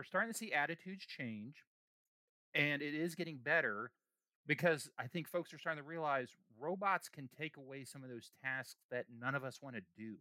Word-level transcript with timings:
we're 0.00 0.04
starting 0.04 0.32
to 0.32 0.38
see 0.38 0.50
attitudes 0.50 1.04
change 1.04 1.56
and 2.54 2.80
it 2.80 2.94
is 2.94 3.14
getting 3.14 3.36
better 3.36 3.90
because 4.46 4.88
I 4.98 5.06
think 5.08 5.28
folks 5.28 5.52
are 5.52 5.58
starting 5.58 5.82
to 5.82 5.86
realize 5.86 6.30
robots 6.58 7.10
can 7.10 7.28
take 7.38 7.58
away 7.58 7.84
some 7.84 8.02
of 8.02 8.08
those 8.08 8.30
tasks 8.42 8.76
that 8.90 9.04
none 9.20 9.34
of 9.34 9.44
us 9.44 9.60
want 9.60 9.76
to 9.76 9.82
do. 9.98 10.14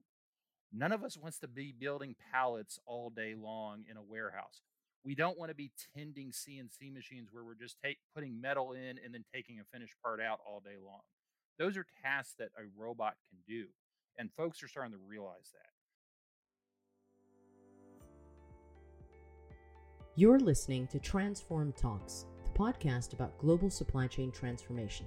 None 0.73 0.91
of 0.91 1.01
us 1.05 1.15
wants 1.15 1.39
to 1.39 1.47
be 1.47 1.71
building 1.71 2.13
pallets 2.29 2.77
all 2.85 3.09
day 3.09 3.35
long 3.41 3.85
in 3.89 3.95
a 3.95 4.03
warehouse. 4.03 4.59
We 5.05 5.15
don't 5.15 5.39
want 5.39 5.49
to 5.49 5.55
be 5.55 5.71
tending 5.95 6.31
CNC 6.31 6.93
machines 6.93 7.29
where 7.31 7.45
we're 7.45 7.55
just 7.55 7.77
take, 7.81 7.99
putting 8.13 8.41
metal 8.41 8.73
in 8.73 8.99
and 9.01 9.13
then 9.13 9.23
taking 9.33 9.61
a 9.61 9.63
finished 9.71 9.95
part 10.03 10.19
out 10.19 10.41
all 10.45 10.59
day 10.59 10.75
long. 10.85 11.03
Those 11.57 11.77
are 11.77 11.85
tasks 12.03 12.35
that 12.37 12.49
a 12.57 12.63
robot 12.77 13.13
can 13.29 13.39
do. 13.47 13.67
And 14.17 14.29
folks 14.35 14.61
are 14.61 14.67
starting 14.67 14.91
to 14.91 14.99
realize 15.07 15.53
that. 15.53 15.78
You're 20.19 20.41
listening 20.41 20.85
to 20.87 20.99
Transform 20.99 21.71
Talks, 21.71 22.25
the 22.43 22.49
podcast 22.49 23.13
about 23.13 23.37
global 23.37 23.69
supply 23.69 24.05
chain 24.05 24.31
transformation. 24.31 25.05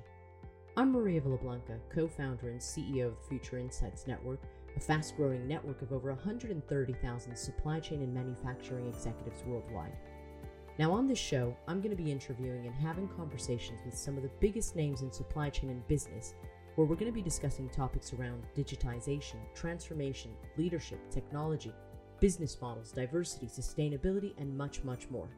I'm 0.74 0.90
Maria 0.90 1.20
Villablanca, 1.20 1.80
co 1.94 2.08
founder 2.08 2.48
and 2.48 2.58
CEO 2.58 3.08
of 3.08 3.16
the 3.18 3.28
Future 3.28 3.58
Insights 3.58 4.06
Network, 4.06 4.40
a 4.74 4.80
fast 4.80 5.14
growing 5.18 5.46
network 5.46 5.82
of 5.82 5.92
over 5.92 6.08
130,000 6.14 7.36
supply 7.36 7.78
chain 7.78 8.00
and 8.00 8.14
manufacturing 8.14 8.86
executives 8.86 9.44
worldwide. 9.44 9.92
Now, 10.78 10.92
on 10.92 11.06
this 11.06 11.18
show, 11.18 11.54
I'm 11.68 11.82
going 11.82 11.94
to 11.94 12.02
be 12.02 12.10
interviewing 12.10 12.64
and 12.64 12.74
having 12.74 13.06
conversations 13.08 13.80
with 13.84 13.94
some 13.94 14.16
of 14.16 14.22
the 14.22 14.30
biggest 14.40 14.76
names 14.76 15.02
in 15.02 15.12
supply 15.12 15.50
chain 15.50 15.68
and 15.68 15.86
business, 15.88 16.36
where 16.76 16.86
we're 16.86 16.96
going 16.96 17.12
to 17.12 17.12
be 17.12 17.20
discussing 17.20 17.68
topics 17.68 18.14
around 18.14 18.44
digitization, 18.56 19.40
transformation, 19.54 20.30
leadership, 20.56 21.00
technology, 21.10 21.74
business 22.22 22.56
models, 22.60 22.92
diversity, 22.92 23.46
sustainability, 23.46 24.32
and 24.38 24.56
much, 24.56 24.84
much 24.84 25.10
more. 25.10 25.28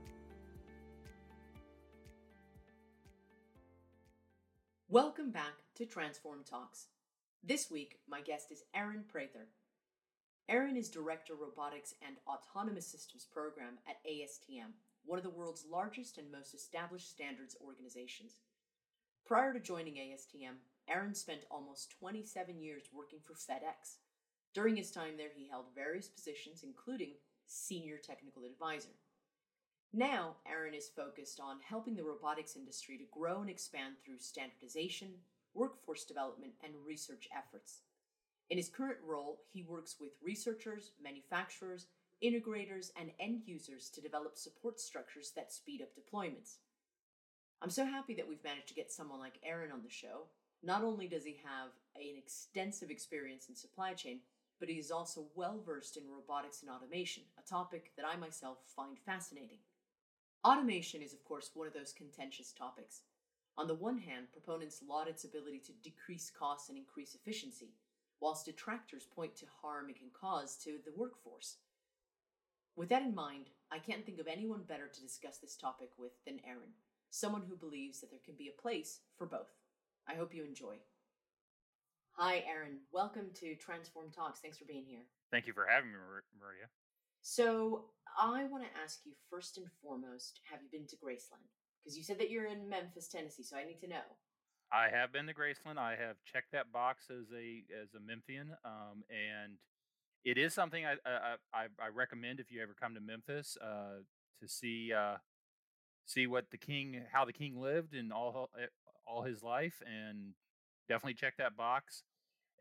Welcome 4.91 5.31
back 5.31 5.55
to 5.77 5.87
Transform 5.87 6.41
Talks. 6.45 6.89
This 7.43 7.71
week, 7.71 8.01
my 8.07 8.21
guest 8.21 8.53
is 8.53 8.65
Aaron 8.75 9.03
Prather. 9.09 9.47
Aaron 10.47 10.77
is 10.77 10.91
Director 10.91 11.33
Robotics 11.41 11.95
and 12.07 12.17
Autonomous 12.27 12.87
Systems 12.87 13.27
Program 13.33 13.79
at 13.89 14.05
ASTM, 14.05 14.73
one 15.07 15.19
of 15.19 15.25
the 15.25 15.31
world's 15.31 15.65
largest 15.65 16.19
and 16.19 16.31
most 16.31 16.55
established 16.55 17.09
standards 17.09 17.57
organizations. 17.67 18.41
Prior 19.25 19.55
to 19.55 19.59
joining 19.59 19.95
ASTM, 19.95 20.57
Aaron 20.87 21.15
spent 21.15 21.47
almost 21.51 21.95
27 21.99 22.61
years 22.61 22.91
working 22.93 23.21
for 23.23 23.33
FedEx, 23.33 24.04
during 24.55 24.77
his 24.77 24.91
time 24.91 25.17
there, 25.17 25.31
he 25.35 25.49
held 25.49 25.67
various 25.75 26.09
positions, 26.09 26.63
including 26.63 27.15
Senior 27.47 27.99
Technical 27.99 28.45
Advisor. 28.45 28.95
Now, 29.93 30.37
Aaron 30.49 30.75
is 30.75 30.89
focused 30.89 31.41
on 31.41 31.59
helping 31.69 31.95
the 31.95 32.05
robotics 32.05 32.57
industry 32.57 32.97
to 32.99 33.05
grow 33.13 33.41
and 33.41 33.51
expand 33.51 33.95
through 34.05 34.19
standardization, 34.19 35.09
workforce 35.55 36.05
development, 36.05 36.53
and 36.65 36.73
research 36.87 37.29
efforts. 37.37 37.81
In 38.51 38.57
his 38.57 38.69
current 38.69 38.99
role, 39.05 39.43
he 39.53 39.63
works 39.63 39.97
with 40.01 40.13
researchers, 40.23 40.93
manufacturers, 41.03 41.87
integrators, 42.23 42.91
and 42.99 43.11
end 43.21 43.43
users 43.47 43.89
to 43.91 44.01
develop 44.01 44.37
support 44.37 44.81
structures 44.81 45.33
that 45.37 45.53
speed 45.53 45.83
up 45.83 45.91
deployments. 45.95 46.57
I'm 47.63 47.71
so 47.71 47.85
happy 47.87 48.15
that 48.15 48.29
we've 48.29 48.45
managed 48.45 48.69
to 48.69 48.75
get 48.75 48.93
someone 48.93 49.21
like 49.21 49.39
Aaron 49.45 49.73
on 49.73 49.83
the 49.83 49.91
show. 49.91 50.27
Not 50.63 50.83
only 50.83 51.07
does 51.07 51.25
he 51.25 51.39
have 51.45 51.71
an 51.97 52.17
extensive 52.19 52.91
experience 52.91 53.49
in 53.49 53.55
supply 53.55 53.95
chain, 53.95 54.21
but 54.65 54.73
he 54.73 54.79
is 54.79 54.91
also 54.91 55.27
well 55.35 55.61
versed 55.61 55.99
in 55.99 56.05
robotics 56.09 56.63
and 56.63 56.71
automation, 56.71 57.23
a 57.39 57.47
topic 57.47 57.93
that 57.99 58.07
I 58.11 58.17
myself 58.17 58.57
find 58.75 58.99
fascinating. 58.99 59.59
Automation 60.43 61.03
is, 61.03 61.13
of 61.13 61.23
course, 61.23 61.51
one 61.53 61.67
of 61.67 61.75
those 61.75 61.93
contentious 61.93 62.51
topics. 62.51 63.03
On 63.59 63.69
the 63.69 63.75
one 63.75 63.99
hand, 63.99 64.33
proponents 64.33 64.81
laud 64.89 65.07
its 65.07 65.25
ability 65.25 65.59
to 65.67 65.73
decrease 65.83 66.31
costs 66.31 66.71
and 66.71 66.79
increase 66.79 67.15
efficiency, 67.15 67.75
whilst 68.23 68.47
detractors 68.47 69.05
point 69.05 69.37
to 69.37 69.45
harm 69.61 69.91
it 69.91 69.99
can 69.99 70.09
cause 70.19 70.57
to 70.65 70.79
the 70.87 70.95
workforce. 70.97 71.57
With 72.75 72.89
that 72.89 73.03
in 73.03 73.15
mind, 73.15 73.51
I 73.71 73.79
can't 73.81 74.07
think 74.07 74.19
of 74.19 74.29
anyone 74.29 74.63
better 74.67 74.89
to 74.89 75.03
discuss 75.03 75.37
this 75.37 75.59
topic 75.59 75.91
with 75.99 76.13
than 76.25 76.41
Aaron, 76.49 76.73
someone 77.11 77.43
who 77.47 77.55
believes 77.55 78.01
that 78.01 78.11
there 78.11 78.25
can 78.25 78.35
be 78.35 78.49
a 78.49 78.63
place 78.63 79.01
for 79.19 79.27
both. 79.27 79.59
I 80.09 80.15
hope 80.15 80.35
you 80.35 80.43
enjoy. 80.43 80.77
Hi, 82.17 82.45
Aaron. 82.49 82.79
Welcome 82.93 83.31
to 83.41 83.57
Transform 83.57 84.13
Talks. 84.13 84.39
Thanks 84.39 84.57
for 84.57 84.67
being 84.67 84.85
here. 84.87 85.03
Thank 85.33 85.49
you 85.49 85.53
for 85.53 85.67
having 85.69 85.91
me, 85.91 85.99
Maria. 86.39 86.71
So, 87.23 87.87
I 88.17 88.45
want 88.45 88.63
to 88.63 88.71
ask 88.81 89.01
you 89.05 89.15
first 89.29 89.59
and 89.59 89.67
foremost 89.83 90.39
have 90.49 90.61
you 90.63 90.69
been 90.71 90.87
to 90.87 90.97
Graceland? 90.97 91.43
Because 91.83 91.99
you 91.99 92.05
said 92.05 92.21
that 92.21 92.31
you're 92.31 92.47
in 92.47 92.69
Memphis, 92.69 93.09
Tennessee, 93.09 93.43
so 93.43 93.57
I 93.57 93.65
need 93.65 93.81
to 93.81 93.89
know. 93.89 94.07
I 94.73 94.91
have 94.91 95.13
been 95.13 95.27
to 95.27 95.35
Graceland. 95.35 95.77
I 95.77 95.97
have 95.97 96.15
checked 96.25 96.53
that 96.53 96.71
box 96.71 97.07
as 97.11 97.33
a 97.33 97.65
as 97.83 97.95
a 97.95 98.01
Memphian, 98.01 98.51
um, 98.65 99.03
and 99.11 99.55
it 100.25 100.39
is 100.39 100.55
something 100.55 100.87
I, 100.87 100.95
I 101.05 101.67
I, 101.83 101.89
recommend 101.93 102.39
if 102.39 102.53
you 102.53 102.63
ever 102.63 102.77
come 102.81 102.95
to 102.95 103.01
Memphis 103.01 103.59
uh, 103.61 104.03
to 104.41 104.49
see 104.49 104.93
uh, 104.93 105.17
see 106.07 106.29
what 106.29 106.53
the 106.53 106.59
king 106.59 107.03
how 107.13 107.25
the 107.25 107.33
king 107.33 107.61
lived 107.61 107.93
in 107.93 108.13
all 108.13 108.51
eh, 108.57 108.67
all 109.05 109.23
his 109.25 109.43
life, 109.43 109.83
and 109.85 110.35
definitely 110.89 111.15
check 111.15 111.35
that 111.39 111.57
box 111.57 112.03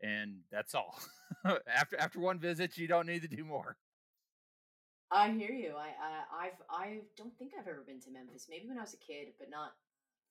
and 0.02 0.38
that's 0.50 0.74
all. 0.74 0.98
After 1.68 1.98
after 1.98 2.20
one 2.20 2.38
visit 2.38 2.78
you 2.78 2.88
don't 2.88 3.06
need 3.06 3.22
to 3.22 3.28
do 3.28 3.44
more. 3.44 3.76
I 5.10 5.30
hear 5.30 5.52
you. 5.52 5.74
I 5.76 5.88
uh, 5.88 6.24
i've 6.40 6.60
i 6.70 7.00
don't 7.16 7.36
think 7.38 7.52
i've 7.58 7.68
ever 7.68 7.84
been 7.86 8.00
to 8.00 8.10
memphis. 8.10 8.46
Maybe 8.48 8.68
when 8.68 8.78
i 8.78 8.82
was 8.82 8.94
a 8.94 9.04
kid 9.04 9.28
but 9.38 9.50
not 9.50 9.72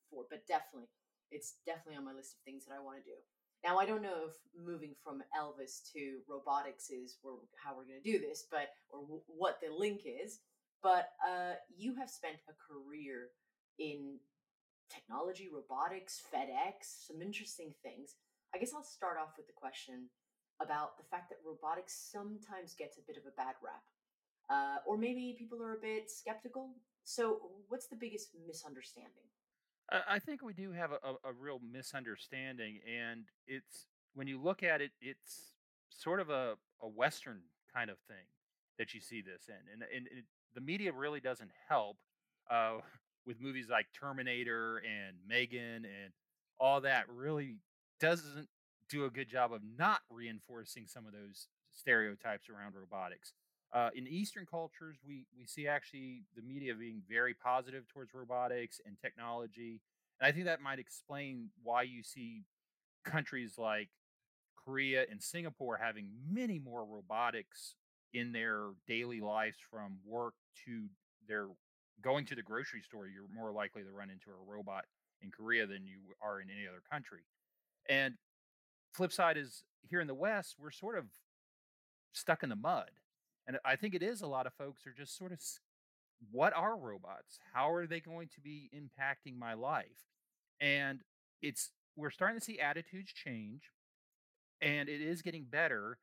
for 0.09 0.25
but 0.29 0.47
definitely 0.47 0.89
it's 1.31 1.55
definitely 1.65 1.97
on 1.97 2.05
my 2.05 2.13
list 2.13 2.35
of 2.35 2.39
things 2.45 2.65
that 2.65 2.73
i 2.73 2.83
want 2.83 2.97
to 2.97 3.03
do. 3.03 3.17
Now 3.63 3.77
i 3.77 3.85
don't 3.85 4.01
know 4.01 4.27
if 4.27 4.35
moving 4.57 4.95
from 5.03 5.23
elvis 5.37 5.91
to 5.93 6.19
robotics 6.27 6.89
is 6.89 7.17
where, 7.21 7.35
how 7.63 7.75
we're 7.75 7.85
going 7.85 8.01
to 8.03 8.11
do 8.11 8.19
this 8.19 8.45
but 8.49 8.69
or 8.89 9.01
w- 9.01 9.21
what 9.27 9.59
the 9.61 9.73
link 9.73 10.01
is 10.05 10.39
but 10.81 11.11
uh, 11.25 11.53
you 11.75 11.95
have 11.95 12.09
spent 12.09 12.35
a 12.49 12.53
career 12.59 13.29
in 13.79 14.19
technology, 14.93 15.49
robotics, 15.51 16.21
FedEx, 16.33 17.07
some 17.07 17.21
interesting 17.21 17.73
things. 17.81 18.15
I 18.53 18.59
guess 18.59 18.73
I'll 18.75 18.83
start 18.83 19.17
off 19.17 19.33
with 19.37 19.47
the 19.47 19.53
question 19.53 20.09
about 20.61 20.97
the 20.97 21.03
fact 21.09 21.29
that 21.29 21.37
robotics 21.45 22.09
sometimes 22.11 22.75
gets 22.75 22.97
a 22.97 23.01
bit 23.07 23.17
of 23.17 23.23
a 23.25 23.35
bad 23.35 23.55
rap. 23.63 23.81
Uh, 24.49 24.77
or 24.85 24.97
maybe 24.97 25.35
people 25.37 25.63
are 25.63 25.73
a 25.73 25.81
bit 25.81 26.11
skeptical. 26.11 26.75
So, 27.05 27.39
what's 27.69 27.87
the 27.87 27.95
biggest 27.95 28.29
misunderstanding? 28.45 29.23
I 30.07 30.19
think 30.19 30.41
we 30.41 30.53
do 30.53 30.71
have 30.71 30.91
a, 30.91 31.27
a, 31.27 31.33
real 31.33 31.59
misunderstanding, 31.59 32.79
and 32.87 33.25
it's 33.47 33.87
when 34.13 34.27
you 34.27 34.41
look 34.41 34.63
at 34.63 34.81
it, 34.81 34.91
it's 35.01 35.53
sort 35.89 36.19
of 36.19 36.29
a, 36.29 36.55
a 36.81 36.87
Western 36.87 37.41
kind 37.73 37.89
of 37.89 37.97
thing 38.07 38.25
that 38.79 38.93
you 38.93 39.01
see 39.01 39.21
this 39.21 39.49
in, 39.49 39.71
and, 39.71 39.83
and 39.95 40.07
it, 40.07 40.23
the 40.55 40.61
media 40.61 40.91
really 40.93 41.19
doesn't 41.19 41.51
help. 41.67 41.97
Uh, 42.49 42.77
with 43.25 43.39
movies 43.41 43.67
like 43.69 43.87
Terminator 43.97 44.77
and 44.77 45.15
Megan 45.27 45.85
and 45.85 46.13
all 46.59 46.81
that 46.81 47.05
really 47.09 47.57
doesn't 47.99 48.47
do 48.89 49.05
a 49.05 49.09
good 49.09 49.29
job 49.29 49.53
of 49.53 49.61
not 49.77 50.01
reinforcing 50.09 50.85
some 50.87 51.05
of 51.05 51.13
those 51.13 51.47
stereotypes 51.71 52.49
around 52.49 52.75
robotics. 52.75 53.33
Uh, 53.73 53.89
in 53.95 54.07
Eastern 54.07 54.45
cultures, 54.45 54.97
we 55.07 55.25
we 55.37 55.45
see 55.45 55.67
actually 55.67 56.23
the 56.35 56.43
media 56.43 56.75
being 56.75 57.01
very 57.09 57.33
positive 57.33 57.87
towards 57.87 58.13
robotics 58.13 58.79
and 58.85 58.95
technology, 59.01 59.81
and 60.19 60.27
I 60.27 60.31
think 60.31 60.45
that 60.45 60.61
might 60.61 60.77
explain 60.77 61.49
why 61.63 61.81
you 61.81 62.03
see 62.03 62.43
countries 63.03 63.55
like 63.57 63.89
Korea 64.63 65.05
and 65.09 65.21
Singapore 65.21 65.77
having 65.77 66.07
many 66.29 66.59
more 66.59 66.85
robotics 66.85 67.75
in 68.13 68.31
their 68.31 68.69
daily 68.87 69.21
lives, 69.21 69.57
from 69.71 69.97
work 70.05 70.35
to 70.65 70.83
their 71.27 71.47
going 72.01 72.25
to 72.25 72.35
the 72.35 72.41
grocery 72.41 72.81
store, 72.81 73.07
you're 73.07 73.27
more 73.33 73.51
likely 73.51 73.83
to 73.83 73.91
run 73.91 74.09
into 74.09 74.29
a 74.29 74.51
robot 74.51 74.85
in 75.21 75.31
Korea 75.31 75.65
than 75.65 75.85
you 75.85 75.99
are 76.21 76.41
in 76.41 76.49
any 76.49 76.67
other 76.67 76.81
country. 76.91 77.21
And 77.89 78.15
flip 78.93 79.11
side 79.11 79.37
is 79.37 79.63
here 79.89 80.01
in 80.01 80.07
the 80.07 80.13
West, 80.13 80.55
we're 80.59 80.71
sort 80.71 80.97
of 80.97 81.05
stuck 82.13 82.43
in 82.43 82.49
the 82.49 82.55
mud. 82.55 82.91
And 83.47 83.57
I 83.65 83.75
think 83.75 83.93
it 83.93 84.03
is 84.03 84.21
a 84.21 84.27
lot 84.27 84.47
of 84.47 84.53
folks 84.53 84.85
are 84.87 84.93
just 84.97 85.17
sort 85.17 85.31
of 85.31 85.39
what 86.31 86.53
are 86.55 86.77
robots? 86.77 87.39
How 87.53 87.71
are 87.71 87.85
they 87.85 87.99
going 87.99 88.29
to 88.35 88.41
be 88.41 88.69
impacting 88.73 89.37
my 89.37 89.53
life? 89.53 90.07
And 90.61 91.01
it's 91.41 91.71
we're 91.95 92.11
starting 92.11 92.39
to 92.39 92.43
see 92.43 92.59
attitudes 92.59 93.11
change 93.11 93.71
and 94.61 94.87
it 94.89 95.01
is 95.01 95.21
getting 95.21 95.43
better 95.43 95.97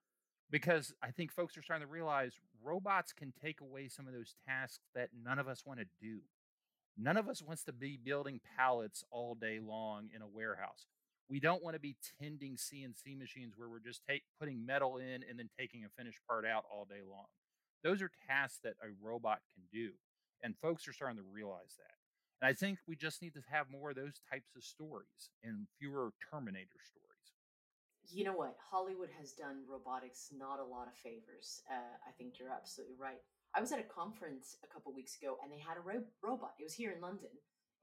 because 0.50 0.92
I 1.02 1.10
think 1.10 1.32
folks 1.32 1.56
are 1.56 1.62
starting 1.62 1.86
to 1.86 1.92
realize 1.92 2.32
robots 2.62 3.12
can 3.12 3.32
take 3.42 3.60
away 3.60 3.88
some 3.88 4.06
of 4.06 4.12
those 4.12 4.34
tasks 4.48 4.80
that 4.94 5.10
none 5.24 5.38
of 5.38 5.48
us 5.48 5.64
want 5.66 5.80
to 5.80 5.86
do. 6.00 6.20
None 6.98 7.16
of 7.16 7.28
us 7.28 7.42
wants 7.42 7.64
to 7.64 7.72
be 7.72 7.98
building 8.02 8.40
pallets 8.56 9.04
all 9.10 9.34
day 9.34 9.58
long 9.60 10.08
in 10.14 10.22
a 10.22 10.28
warehouse. 10.28 10.86
We 11.28 11.40
don't 11.40 11.62
want 11.62 11.74
to 11.76 11.80
be 11.80 11.96
tending 12.20 12.56
CNC 12.56 13.16
machines 13.18 13.54
where 13.56 13.68
we're 13.68 13.80
just 13.80 14.02
take, 14.08 14.22
putting 14.38 14.66
metal 14.66 14.98
in 14.98 15.22
and 15.28 15.38
then 15.38 15.48
taking 15.58 15.84
a 15.84 15.88
finished 15.96 16.18
part 16.28 16.44
out 16.44 16.64
all 16.70 16.84
day 16.84 17.02
long. 17.08 17.26
Those 17.84 18.02
are 18.02 18.10
tasks 18.28 18.58
that 18.64 18.74
a 18.82 18.88
robot 19.02 19.40
can 19.54 19.62
do. 19.72 19.92
and 20.42 20.56
folks 20.60 20.88
are 20.88 20.92
starting 20.92 21.18
to 21.18 21.24
realize 21.32 21.76
that. 21.78 21.94
And 22.40 22.48
I 22.48 22.54
think 22.54 22.78
we 22.88 22.96
just 22.96 23.22
need 23.22 23.34
to 23.34 23.42
have 23.50 23.70
more 23.70 23.90
of 23.90 23.96
those 23.96 24.20
types 24.30 24.50
of 24.56 24.64
stories 24.64 25.30
and 25.44 25.66
fewer 25.78 26.12
Terminator 26.30 26.80
stories. 26.82 27.09
You 28.12 28.24
know 28.24 28.34
what? 28.34 28.56
Hollywood 28.58 29.10
has 29.18 29.32
done 29.32 29.62
robotics 29.70 30.34
not 30.34 30.58
a 30.58 30.64
lot 30.66 30.88
of 30.88 30.98
favors. 30.98 31.62
Uh, 31.70 31.94
I 32.02 32.10
think 32.18 32.38
you're 32.38 32.50
absolutely 32.50 32.96
right. 32.98 33.22
I 33.54 33.60
was 33.60 33.70
at 33.70 33.78
a 33.78 33.86
conference 33.86 34.58
a 34.62 34.66
couple 34.66 34.92
weeks 34.94 35.16
ago 35.20 35.38
and 35.42 35.50
they 35.50 35.62
had 35.62 35.78
a 35.78 35.80
ro- 35.80 36.10
robot. 36.22 36.58
It 36.58 36.64
was 36.64 36.74
here 36.74 36.90
in 36.90 37.00
London 37.00 37.30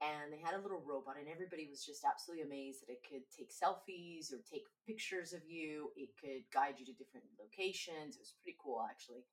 and 0.04 0.28
they 0.28 0.40
had 0.40 0.52
a 0.52 0.60
little 0.60 0.84
robot 0.84 1.16
and 1.16 1.28
everybody 1.28 1.64
was 1.64 1.84
just 1.84 2.04
absolutely 2.04 2.44
amazed 2.44 2.84
that 2.84 2.92
it 2.92 3.04
could 3.08 3.24
take 3.32 3.48
selfies 3.48 4.28
or 4.32 4.44
take 4.44 4.68
pictures 4.86 5.32
of 5.32 5.40
you. 5.48 5.92
It 5.96 6.12
could 6.20 6.44
guide 6.52 6.76
you 6.76 6.84
to 6.86 6.96
different 6.96 7.24
locations. 7.40 8.16
It 8.16 8.24
was 8.24 8.36
pretty 8.36 8.60
cool 8.60 8.84
actually. 8.84 9.24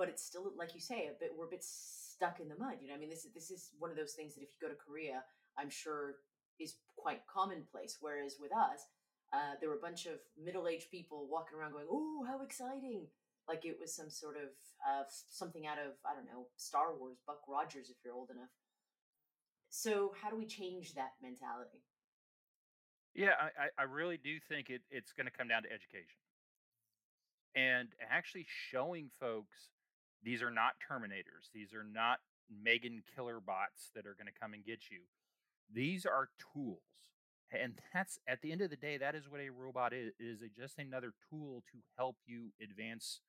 But 0.00 0.08
it's 0.08 0.24
still 0.24 0.48
like 0.56 0.74
you 0.74 0.80
say, 0.80 1.12
a 1.12 1.16
bit 1.20 1.36
we're 1.36 1.46
a 1.46 1.56
bit 1.56 1.64
stuck 1.64 2.40
in 2.40 2.48
the 2.48 2.56
mud. 2.56 2.80
You 2.80 2.88
know, 2.88 2.96
I 2.96 3.00
mean 3.00 3.12
this 3.12 3.28
is 3.28 3.32
this 3.36 3.52
is 3.52 3.70
one 3.78 3.92
of 3.92 4.00
those 4.00 4.16
things 4.16 4.34
that 4.34 4.42
if 4.42 4.48
you 4.56 4.64
go 4.64 4.72
to 4.72 4.80
Korea, 4.80 5.22
I'm 5.60 5.70
sure 5.70 6.24
is 6.58 6.80
quite 6.96 7.20
commonplace. 7.28 7.98
Whereas 8.00 8.36
with 8.40 8.52
us, 8.52 8.88
uh, 9.34 9.54
there 9.58 9.68
were 9.68 9.76
a 9.76 9.80
bunch 9.80 10.06
of 10.06 10.20
middle-aged 10.42 10.90
people 10.90 11.26
walking 11.28 11.58
around 11.58 11.72
going, 11.72 11.86
"Oh, 11.90 12.24
how 12.26 12.42
exciting!" 12.42 13.08
Like 13.48 13.64
it 13.64 13.76
was 13.80 13.94
some 13.94 14.08
sort 14.08 14.36
of 14.36 14.50
uh, 14.88 15.04
something 15.08 15.66
out 15.66 15.78
of 15.78 15.92
I 16.06 16.14
don't 16.14 16.26
know 16.26 16.46
Star 16.56 16.96
Wars, 16.96 17.18
Buck 17.26 17.40
Rogers, 17.48 17.90
if 17.90 17.96
you're 18.04 18.14
old 18.14 18.30
enough. 18.30 18.54
So 19.68 20.14
how 20.22 20.30
do 20.30 20.36
we 20.36 20.46
change 20.46 20.94
that 20.94 21.12
mentality? 21.20 21.82
Yeah, 23.14 23.34
I, 23.58 23.82
I 23.82 23.84
really 23.84 24.16
do 24.16 24.38
think 24.48 24.70
it, 24.70 24.82
it's 24.90 25.12
going 25.12 25.26
to 25.26 25.32
come 25.32 25.46
down 25.46 25.62
to 25.62 25.68
education 25.70 26.18
and 27.54 27.88
actually 28.10 28.46
showing 28.70 29.10
folks 29.20 29.70
these 30.22 30.42
are 30.42 30.50
not 30.50 30.74
Terminators. 30.90 31.50
These 31.52 31.74
are 31.74 31.84
not 31.84 32.18
Megan 32.50 33.02
killer 33.14 33.40
bots 33.40 33.90
that 33.94 34.06
are 34.06 34.14
going 34.14 34.26
to 34.26 34.40
come 34.40 34.54
and 34.54 34.64
get 34.64 34.90
you. 34.90 35.00
These 35.72 36.06
are 36.06 36.30
tools. 36.52 36.80
And 37.52 37.74
that's 37.92 38.18
at 38.26 38.42
the 38.42 38.50
end 38.50 38.62
of 38.62 38.70
the 38.70 38.76
day, 38.76 38.98
that 38.98 39.14
is 39.14 39.28
what 39.28 39.40
a 39.40 39.50
robot 39.50 39.92
is, 39.92 40.12
is 40.18 40.40
just 40.56 40.78
another 40.78 41.12
tool 41.30 41.62
to 41.72 41.78
help 41.96 42.16
you 42.26 42.50
advance 42.62 43.20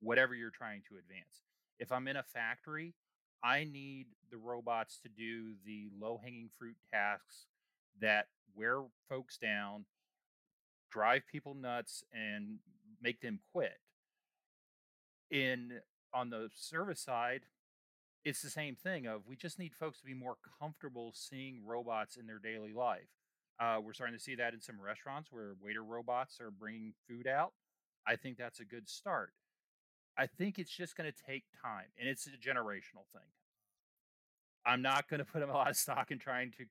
whatever 0.00 0.34
you're 0.34 0.50
trying 0.50 0.82
to 0.88 0.96
advance. 0.96 1.42
If 1.78 1.90
I'm 1.90 2.06
in 2.06 2.16
a 2.16 2.22
factory, 2.22 2.94
I 3.42 3.64
need 3.64 4.06
the 4.30 4.36
robots 4.36 4.98
to 5.02 5.08
do 5.08 5.54
the 5.66 5.88
low 6.00 6.20
hanging 6.22 6.50
fruit 6.58 6.76
tasks 6.92 7.46
that 8.00 8.26
wear 8.54 8.82
folks 9.08 9.36
down, 9.36 9.84
drive 10.90 11.22
people 11.30 11.54
nuts, 11.54 12.04
and 12.12 12.58
make 13.00 13.20
them 13.20 13.40
quit. 13.52 13.80
In 15.30 15.80
on 16.14 16.30
the 16.30 16.50
service 16.54 17.00
side, 17.00 17.42
it's 18.24 18.42
the 18.42 18.50
same 18.50 18.76
thing 18.76 19.06
of 19.06 19.22
we 19.26 19.34
just 19.34 19.58
need 19.58 19.74
folks 19.74 19.98
to 20.00 20.06
be 20.06 20.14
more 20.14 20.36
comfortable 20.60 21.12
seeing 21.14 21.62
robots 21.64 22.16
in 22.16 22.26
their 22.26 22.38
daily 22.38 22.72
life. 22.72 23.08
Uh, 23.62 23.78
we're 23.80 23.92
starting 23.92 24.16
to 24.16 24.22
see 24.22 24.34
that 24.34 24.54
in 24.54 24.60
some 24.60 24.80
restaurants 24.80 25.30
where 25.30 25.54
waiter 25.62 25.84
robots 25.84 26.40
are 26.40 26.50
bringing 26.50 26.92
food 27.08 27.28
out. 27.28 27.52
I 28.04 28.16
think 28.16 28.36
that's 28.36 28.58
a 28.58 28.64
good 28.64 28.88
start. 28.88 29.30
I 30.18 30.26
think 30.26 30.58
it's 30.58 30.70
just 30.70 30.96
going 30.96 31.10
to 31.10 31.16
take 31.24 31.44
time 31.62 31.86
and 31.98 32.08
it's 32.08 32.26
a 32.26 32.30
generational 32.30 33.06
thing. 33.12 33.30
I'm 34.66 34.82
not 34.82 35.08
going 35.08 35.18
to 35.24 35.24
put 35.24 35.42
a 35.42 35.46
lot 35.46 35.70
of 35.70 35.76
stock 35.76 36.10
in 36.10 36.18
trying 36.18 36.50
to 36.58 36.64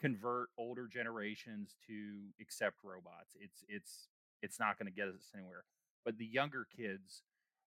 convert 0.00 0.48
older 0.56 0.86
generations 0.86 1.74
to 1.86 2.20
accept 2.40 2.76
robots. 2.82 3.36
It's 3.38 3.62
it's 3.68 4.08
it's 4.40 4.58
not 4.58 4.78
going 4.78 4.90
to 4.90 4.96
get 4.96 5.08
us 5.08 5.32
anywhere. 5.34 5.64
But 6.06 6.16
the 6.16 6.24
younger 6.24 6.66
kids 6.74 7.22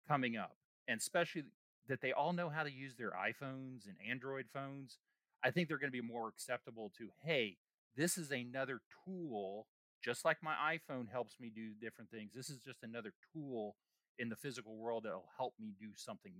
coming 0.08 0.36
up, 0.36 0.56
and 0.88 0.98
especially 0.98 1.44
that 1.88 2.00
they 2.00 2.10
all 2.10 2.32
know 2.32 2.48
how 2.48 2.64
to 2.64 2.72
use 2.72 2.96
their 2.96 3.12
iPhones 3.12 3.86
and 3.86 3.94
Android 4.10 4.46
phones, 4.52 4.98
I 5.44 5.52
think 5.52 5.68
they're 5.68 5.78
going 5.78 5.92
to 5.92 6.02
be 6.02 6.06
more 6.06 6.26
acceptable 6.26 6.90
to, 6.98 7.10
hey, 7.22 7.58
this 7.96 8.18
is 8.18 8.30
another 8.30 8.80
tool, 9.04 9.66
just 10.02 10.24
like 10.24 10.38
my 10.42 10.54
iPhone 10.76 11.10
helps 11.10 11.40
me 11.40 11.50
do 11.54 11.72
different 11.80 12.10
things. 12.10 12.32
This 12.34 12.50
is 12.50 12.60
just 12.60 12.82
another 12.82 13.12
tool 13.32 13.76
in 14.18 14.28
the 14.28 14.36
physical 14.36 14.76
world 14.76 15.04
that'll 15.04 15.30
help 15.36 15.54
me 15.58 15.74
do 15.78 15.88
something 15.96 16.32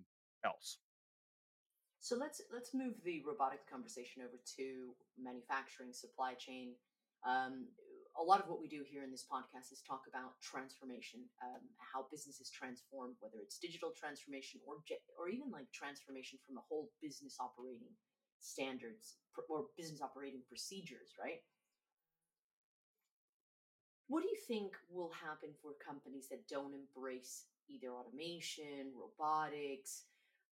else. 0.45 0.79
So 2.01 2.17
let's 2.17 2.41
let's 2.53 2.73
move 2.75 2.95
the 3.05 3.23
robotics 3.27 3.65
conversation 3.65 4.23
over 4.23 4.39
to 4.57 4.95
manufacturing, 5.19 5.93
supply 5.93 6.35
chain. 6.35 6.77
Um, 7.27 7.67
a 8.17 8.23
lot 8.23 8.41
of 8.41 8.49
what 8.49 8.61
we 8.61 8.69
do 8.69 8.81
here 8.81 9.03
in 9.03 9.11
this 9.11 9.27
podcast 9.29 9.73
is 9.73 9.83
talk 9.85 10.09
about 10.09 10.41
transformation, 10.41 11.21
um, 11.45 11.61
how 11.77 12.07
businesses 12.09 12.49
transform, 12.49 13.13
whether 13.21 13.37
it's 13.43 13.59
digital 13.59 13.93
transformation 13.93 14.61
or 14.65 14.81
or 15.19 15.29
even 15.29 15.51
like 15.51 15.67
transformation 15.73 16.39
from 16.47 16.57
a 16.57 16.65
whole 16.69 16.93
business 17.03 17.37
operating 17.41 17.93
standards 18.47 19.17
or 19.49 19.67
business 19.77 20.01
operating 20.01 20.41
procedures, 20.49 21.15
right? 21.21 21.43
What 24.09 24.23
do 24.23 24.29
you 24.29 24.39
think 24.47 24.73
will 24.89 25.11
happen 25.11 25.51
for 25.61 25.73
companies 25.85 26.29
that 26.31 26.49
don't 26.49 26.73
embrace 26.73 27.47
either 27.69 27.91
automation, 27.91 28.95
robotics, 28.95 30.05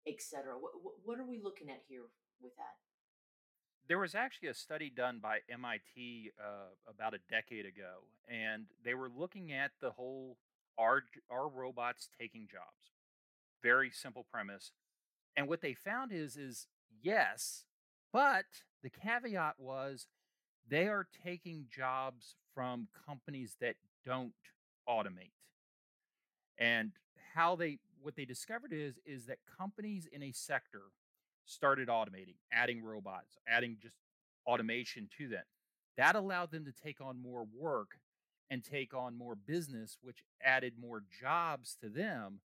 etc.? 0.06 0.55
What, 0.58 0.73
what 1.05 1.19
are 1.19 1.26
we 1.26 1.41
looking 1.43 1.70
at 1.70 1.81
here 1.88 2.02
with 2.43 2.56
that? 2.56 2.75
there 3.88 3.99
was 3.99 4.14
actually 4.14 4.49
a 4.49 4.55
study 4.55 4.91
done 4.91 5.19
by 5.23 5.38
MIT 5.50 6.32
uh, 6.41 6.73
about 6.88 7.14
a 7.14 7.19
decade 7.31 7.67
ago, 7.67 8.05
and 8.29 8.67
they 8.85 8.94
were 8.94 9.11
looking 9.14 9.52
at 9.52 9.73
the 9.81 9.91
whole 9.91 10.37
are 10.79 11.02
are 11.31 11.49
robots 11.49 12.08
taking 12.19 12.49
jobs? 12.50 12.93
Very 13.62 13.91
simple 13.91 14.26
premise, 14.31 14.73
and 15.37 15.49
what 15.49 15.61
they 15.61 15.75
found 15.75 16.12
is 16.12 16.37
is 16.37 16.67
yes, 17.02 17.64
but 18.14 18.44
the 18.84 18.90
caveat 18.90 19.56
was 19.58 20.06
they 20.70 20.87
are 20.87 21.08
taking 21.25 21.66
jobs 21.69 22.37
from 22.55 22.87
companies 23.06 23.56
that 23.61 23.75
don't 24.06 24.32
automate, 24.88 25.32
and 26.56 26.93
how 27.34 27.56
they 27.56 27.78
what 28.00 28.14
they 28.14 28.25
discovered 28.25 28.72
is 28.72 28.94
is 29.05 29.26
that 29.26 29.38
companies 29.58 30.06
in 30.12 30.22
a 30.22 30.31
sector 30.31 30.82
started 31.44 31.88
automating, 31.88 32.37
adding 32.52 32.84
robots, 32.84 33.37
adding 33.49 33.76
just 33.82 33.96
automation 34.46 35.08
to 35.19 35.28
that. 35.28 35.46
That 35.96 36.14
allowed 36.14 36.52
them 36.52 36.64
to 36.67 36.72
take 36.72 37.00
on 37.00 37.20
more 37.20 37.46
work 37.52 37.99
and 38.49 38.62
take 38.62 38.94
on 38.94 39.19
more 39.19 39.34
business, 39.34 39.99
which 40.00 40.22
added 40.43 40.75
more 40.81 41.02
jobs 41.20 41.76
to 41.82 41.88
them, 41.88 42.40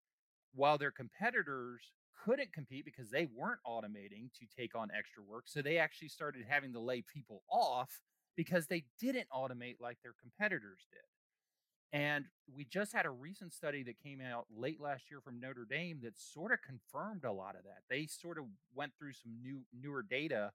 while 0.54 0.78
their 0.78 0.92
competitors 0.92 1.92
couldn't 2.26 2.52
compete 2.54 2.86
because 2.86 3.12
they 3.12 3.28
weren't 3.36 3.60
automating 3.68 4.32
to 4.34 4.46
take 4.58 4.76
on 4.76 4.90
extra 4.98 5.22
work. 5.24 5.44
So 5.46 5.62
they 5.62 5.78
actually 5.78 6.10
started 6.10 6.44
having 6.48 6.74
to 6.74 6.80
lay 6.80 7.04
people 7.04 7.44
off 7.52 8.02
because 8.36 8.68
they 8.68 8.86
didn't 9.00 9.28
automate 9.34 9.76
like 9.80 9.98
their 10.02 10.16
competitors 10.20 10.88
did. 10.92 11.98
And 11.98 12.26
we 12.54 12.66
just 12.66 12.92
had 12.94 13.06
a 13.06 13.12
recent 13.12 13.54
study 13.54 13.84
that 13.84 14.02
came 14.02 14.20
out 14.20 14.48
late 14.56 14.82
last 14.82 15.04
year 15.10 15.22
from 15.22 15.40
Notre 15.40 15.68
Dame 15.70 16.00
that 16.04 16.20
sort 16.20 16.52
of 16.52 16.60
confirmed 16.62 17.24
a 17.24 17.32
lot 17.32 17.56
of 17.56 17.64
that. 17.64 17.84
They 17.90 18.08
sort 18.08 18.38
of 18.38 18.46
went 18.74 18.92
through 18.98 19.14
some 19.14 19.32
new 19.42 19.62
newer 19.80 20.04
data 20.04 20.52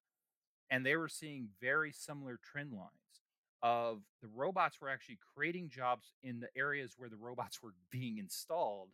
and 0.70 0.84
they 0.84 0.96
were 0.96 1.08
seeing 1.08 1.48
very 1.60 1.92
similar 1.92 2.38
trend 2.44 2.72
lines 2.72 2.90
of 3.62 4.00
the 4.22 4.28
robots 4.34 4.80
were 4.80 4.88
actually 4.88 5.18
creating 5.34 5.68
jobs 5.68 6.14
in 6.22 6.40
the 6.40 6.48
areas 6.56 6.94
where 6.96 7.08
the 7.08 7.16
robots 7.16 7.62
were 7.62 7.74
being 7.90 8.18
installed 8.18 8.88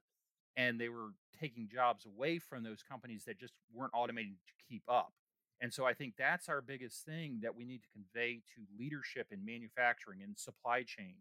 and 0.56 0.80
they 0.80 0.88
were 0.88 1.10
taking 1.38 1.68
jobs 1.68 2.06
away 2.06 2.38
from 2.38 2.62
those 2.62 2.82
companies 2.82 3.24
that 3.24 3.38
just 3.38 3.54
weren't 3.72 3.92
automating 3.92 4.36
to 4.46 4.52
keep 4.68 4.82
up. 4.88 5.12
And 5.60 5.72
so 5.72 5.86
I 5.86 5.94
think 5.94 6.14
that's 6.18 6.48
our 6.48 6.60
biggest 6.60 7.04
thing 7.04 7.40
that 7.42 7.54
we 7.54 7.64
need 7.64 7.82
to 7.82 7.88
convey 7.92 8.42
to 8.54 8.62
leadership 8.78 9.28
in 9.30 9.44
manufacturing 9.44 10.20
and 10.22 10.38
supply 10.38 10.82
chain 10.82 11.16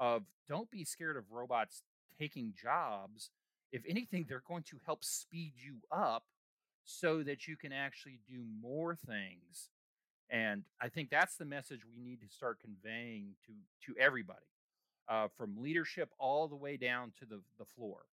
of 0.00 0.22
don't 0.48 0.70
be 0.70 0.84
scared 0.84 1.16
of 1.16 1.24
robots 1.30 1.82
taking 2.18 2.54
jobs. 2.60 3.30
If 3.72 3.82
anything, 3.88 4.26
they're 4.28 4.42
going 4.46 4.62
to 4.64 4.78
help 4.84 5.04
speed 5.04 5.52
you 5.56 5.76
up 5.90 6.24
so 6.84 7.22
that 7.22 7.46
you 7.46 7.56
can 7.56 7.72
actually 7.72 8.20
do 8.28 8.44
more 8.62 8.94
things. 8.94 9.70
And 10.30 10.64
I 10.80 10.88
think 10.88 11.10
that's 11.10 11.36
the 11.36 11.44
message 11.44 11.80
we 11.84 12.02
need 12.02 12.20
to 12.20 12.28
start 12.28 12.58
conveying 12.60 13.34
to 13.46 13.52
to 13.86 13.98
everybody, 14.00 14.46
uh, 15.08 15.28
from 15.36 15.60
leadership 15.60 16.10
all 16.18 16.48
the 16.48 16.56
way 16.56 16.76
down 16.76 17.12
to 17.20 17.26
the 17.26 17.40
the 17.58 17.64
floor. 17.64 18.06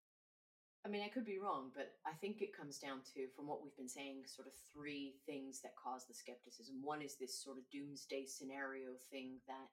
I 0.84 0.92
mean, 0.92 1.00
I 1.00 1.08
could 1.08 1.24
be 1.24 1.40
wrong, 1.40 1.72
but 1.72 1.96
I 2.04 2.12
think 2.20 2.44
it 2.44 2.52
comes 2.52 2.76
down 2.76 3.08
to, 3.16 3.32
from 3.32 3.48
what 3.48 3.64
we've 3.64 3.76
been 3.80 3.88
saying, 3.88 4.28
sort 4.28 4.52
of 4.52 4.54
three 4.68 5.16
things 5.24 5.64
that 5.64 5.80
cause 5.80 6.04
the 6.04 6.14
skepticism. 6.14 6.84
One 6.84 7.00
is 7.00 7.16
this 7.16 7.40
sort 7.40 7.56
of 7.56 7.64
doomsday 7.72 8.28
scenario 8.28 9.00
thing 9.08 9.40
that 9.48 9.72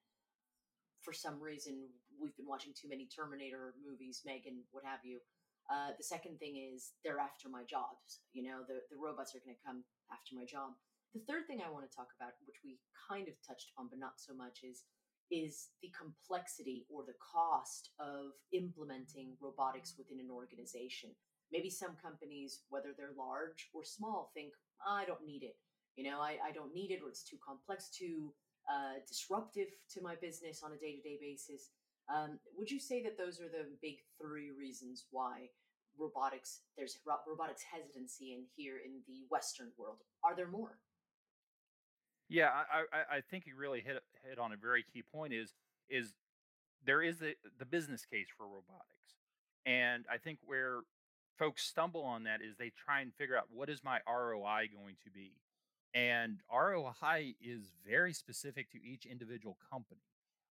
for 1.02 1.10
some 1.10 1.42
reason 1.42 1.90
we've 2.14 2.36
been 2.38 2.46
watching 2.46 2.70
too 2.78 2.86
many 2.86 3.10
Terminator 3.10 3.74
movies, 3.82 4.22
Megan, 4.22 4.62
what 4.70 4.86
have 4.86 5.02
you. 5.02 5.18
Uh, 5.66 5.90
the 5.98 6.06
second 6.06 6.38
thing 6.38 6.62
is 6.62 6.94
they're 7.02 7.18
after 7.18 7.50
my 7.50 7.66
jobs. 7.66 8.22
You 8.30 8.46
know, 8.46 8.62
the, 8.62 8.78
the 8.86 8.98
robots 8.98 9.34
are 9.34 9.42
going 9.42 9.58
to 9.58 9.66
come 9.66 9.82
after 10.14 10.38
my 10.38 10.46
job. 10.46 10.78
The 11.10 11.26
third 11.26 11.50
thing 11.50 11.58
I 11.58 11.74
want 11.74 11.90
to 11.90 11.96
talk 11.96 12.14
about, 12.14 12.38
which 12.46 12.62
we 12.62 12.78
kind 12.94 13.26
of 13.26 13.34
touched 13.42 13.74
on, 13.74 13.90
but 13.90 13.98
not 13.98 14.22
so 14.22 14.30
much, 14.30 14.62
is 14.62 14.86
is 15.30 15.68
the 15.82 15.90
complexity 15.96 16.86
or 16.90 17.04
the 17.04 17.18
cost 17.18 17.90
of 17.98 18.32
implementing 18.52 19.36
robotics 19.40 19.94
within 19.96 20.18
an 20.18 20.30
organization. 20.30 21.10
Maybe 21.52 21.70
some 21.70 21.96
companies, 22.02 22.62
whether 22.68 22.90
they're 22.96 23.16
large 23.16 23.70
or 23.74 23.84
small, 23.84 24.30
think 24.34 24.52
I 24.86 25.04
don't 25.04 25.24
need 25.26 25.42
it. 25.42 25.56
You 25.96 26.10
know, 26.10 26.20
I, 26.20 26.38
I 26.44 26.52
don't 26.52 26.74
need 26.74 26.90
it, 26.90 27.00
or 27.04 27.08
it's 27.08 27.24
too 27.24 27.38
complex, 27.44 27.90
too 27.90 28.32
uh, 28.70 29.02
disruptive 29.06 29.68
to 29.94 30.02
my 30.02 30.14
business 30.20 30.62
on 30.62 30.72
a 30.72 30.78
day 30.78 30.96
to 30.96 31.02
day 31.02 31.18
basis. 31.20 31.70
Um, 32.12 32.38
would 32.56 32.70
you 32.70 32.80
say 32.80 33.02
that 33.02 33.18
those 33.18 33.40
are 33.40 33.48
the 33.48 33.66
big 33.82 33.96
three 34.20 34.50
reasons 34.50 35.06
why 35.10 35.50
robotics 35.98 36.62
there's 36.76 36.98
ro- 37.06 37.22
robotics 37.26 37.62
hesitancy 37.62 38.32
in 38.32 38.44
here 38.56 38.78
in 38.84 39.02
the 39.06 39.26
Western 39.30 39.70
world? 39.76 39.98
Are 40.24 40.34
there 40.34 40.48
more? 40.48 40.78
Yeah, 42.28 42.50
I, 42.50 42.84
I, 42.96 43.16
I 43.16 43.20
think 43.28 43.46
you 43.46 43.56
really 43.56 43.80
hit 43.80 43.99
hit 44.28 44.38
on 44.38 44.52
a 44.52 44.56
very 44.56 44.84
key 44.92 45.02
point. 45.02 45.32
Is 45.32 45.54
is 45.88 46.14
there 46.84 47.02
is 47.02 47.18
the 47.18 47.34
the 47.58 47.66
business 47.66 48.04
case 48.04 48.28
for 48.36 48.44
robotics, 48.44 49.16
and 49.66 50.04
I 50.10 50.18
think 50.18 50.38
where 50.44 50.80
folks 51.38 51.62
stumble 51.62 52.02
on 52.02 52.24
that 52.24 52.40
is 52.42 52.56
they 52.56 52.72
try 52.76 53.00
and 53.00 53.14
figure 53.14 53.36
out 53.36 53.46
what 53.52 53.68
is 53.68 53.82
my 53.82 54.00
ROI 54.06 54.68
going 54.74 54.96
to 55.04 55.10
be, 55.10 55.32
and 55.94 56.40
ROI 56.52 57.34
is 57.40 57.72
very 57.86 58.12
specific 58.12 58.70
to 58.72 58.78
each 58.82 59.06
individual 59.06 59.56
company 59.70 60.02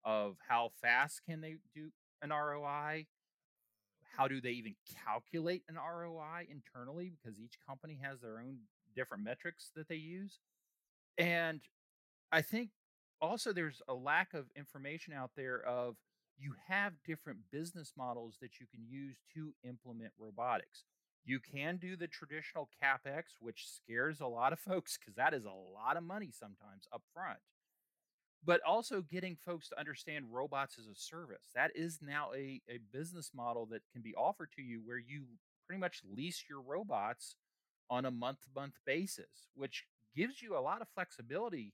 of 0.03 0.37
how 0.47 0.71
fast 0.81 1.21
can 1.27 1.41
they 1.41 1.57
do 1.75 1.91
an 2.21 2.29
ROI, 2.29 3.05
how 4.15 4.27
do 4.27 4.41
they 4.41 4.51
even 4.51 4.75
calculate 5.05 5.63
an 5.69 5.75
ROI 5.75 6.47
internally? 6.49 7.11
Because 7.11 7.39
each 7.39 7.57
company 7.67 7.99
has 8.01 8.19
their 8.21 8.39
own 8.39 8.57
different 8.95 9.23
metrics 9.23 9.71
that 9.75 9.87
they 9.87 9.95
use. 9.95 10.39
And 11.17 11.61
I 12.31 12.41
think 12.41 12.69
also 13.21 13.53
there's 13.53 13.81
a 13.87 13.93
lack 13.93 14.33
of 14.33 14.45
information 14.55 15.13
out 15.13 15.31
there 15.35 15.61
of 15.61 15.95
you 16.39 16.53
have 16.67 16.93
different 17.05 17.39
business 17.51 17.93
models 17.97 18.37
that 18.41 18.59
you 18.59 18.67
can 18.67 18.85
use 18.87 19.17
to 19.33 19.53
implement 19.67 20.11
robotics. 20.19 20.83
You 21.25 21.39
can 21.39 21.77
do 21.77 21.97
the 21.97 22.07
traditional 22.07 22.69
capex, 22.81 23.23
which 23.39 23.67
scares 23.67 24.21
a 24.21 24.27
lot 24.27 24.53
of 24.53 24.59
folks 24.67 24.97
because 24.97 25.15
that 25.15 25.33
is 25.33 25.45
a 25.45 25.49
lot 25.49 25.97
of 25.97 26.03
money 26.03 26.31
sometimes 26.31 26.87
up 26.93 27.01
front. 27.13 27.39
But 28.45 28.61
also 28.65 29.01
getting 29.01 29.35
folks 29.35 29.67
to 29.69 29.79
understand 29.79 30.25
robots 30.31 30.77
as 30.79 30.85
a 30.85 30.95
service. 30.95 31.49
That 31.55 31.71
is 31.75 31.99
now 32.01 32.29
a, 32.35 32.61
a 32.69 32.79
business 32.93 33.31
model 33.35 33.65
that 33.71 33.81
can 33.91 34.01
be 34.01 34.13
offered 34.15 34.51
to 34.55 34.61
you 34.61 34.81
where 34.85 34.99
you 34.99 35.23
pretty 35.65 35.79
much 35.79 36.01
lease 36.15 36.45
your 36.49 36.61
robots 36.61 37.35
on 37.89 38.05
a 38.05 38.11
month 38.11 38.41
to 38.43 38.49
month 38.55 38.75
basis, 38.85 39.49
which 39.55 39.85
gives 40.15 40.41
you 40.41 40.57
a 40.57 40.61
lot 40.61 40.81
of 40.81 40.87
flexibility 40.93 41.73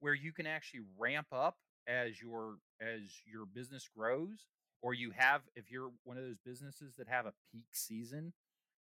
where 0.00 0.14
you 0.14 0.32
can 0.32 0.46
actually 0.46 0.80
ramp 0.98 1.28
up 1.32 1.56
as 1.86 2.20
your 2.20 2.56
as 2.80 3.00
your 3.30 3.46
business 3.46 3.88
grows 3.96 4.46
or 4.82 4.94
you 4.94 5.10
have 5.16 5.42
if 5.54 5.70
you're 5.70 5.90
one 6.04 6.16
of 6.16 6.24
those 6.24 6.38
businesses 6.44 6.94
that 6.96 7.08
have 7.08 7.26
a 7.26 7.32
peak 7.52 7.66
season 7.72 8.32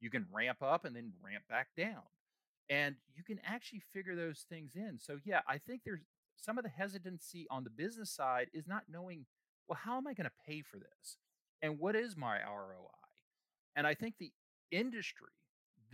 you 0.01 0.11
can 0.11 0.27
ramp 0.33 0.63
up 0.63 0.85
and 0.85 0.95
then 0.95 1.13
ramp 1.25 1.45
back 1.49 1.69
down. 1.77 2.03
And 2.69 2.97
you 3.15 3.23
can 3.23 3.41
actually 3.47 3.83
figure 3.93 4.15
those 4.15 4.45
things 4.49 4.73
in. 4.75 4.99
So 5.01 5.19
yeah 5.25 5.41
i 5.49 5.59
think 5.59 5.83
there's 5.85 6.03
some 6.37 6.59
of 6.59 6.65
the 6.65 6.71
hesitancy 6.71 7.47
on 7.51 7.65
the 7.65 7.71
business 7.71 8.11
side 8.11 8.49
is 8.53 8.67
not 8.67 8.85
knowing 8.91 9.27
well 9.69 9.79
how 9.83 9.97
am 9.97 10.07
i 10.07 10.15
going 10.15 10.29
to 10.29 10.47
pay 10.47 10.63
for 10.63 10.79
this? 10.79 11.17
And 11.63 11.79
what 11.79 11.97
is 11.97 12.17
my 12.17 12.39
roi 12.39 12.91
and 13.75 13.87
i 13.87 13.95
think 13.95 14.15
the 14.19 14.33
industry 14.71 15.29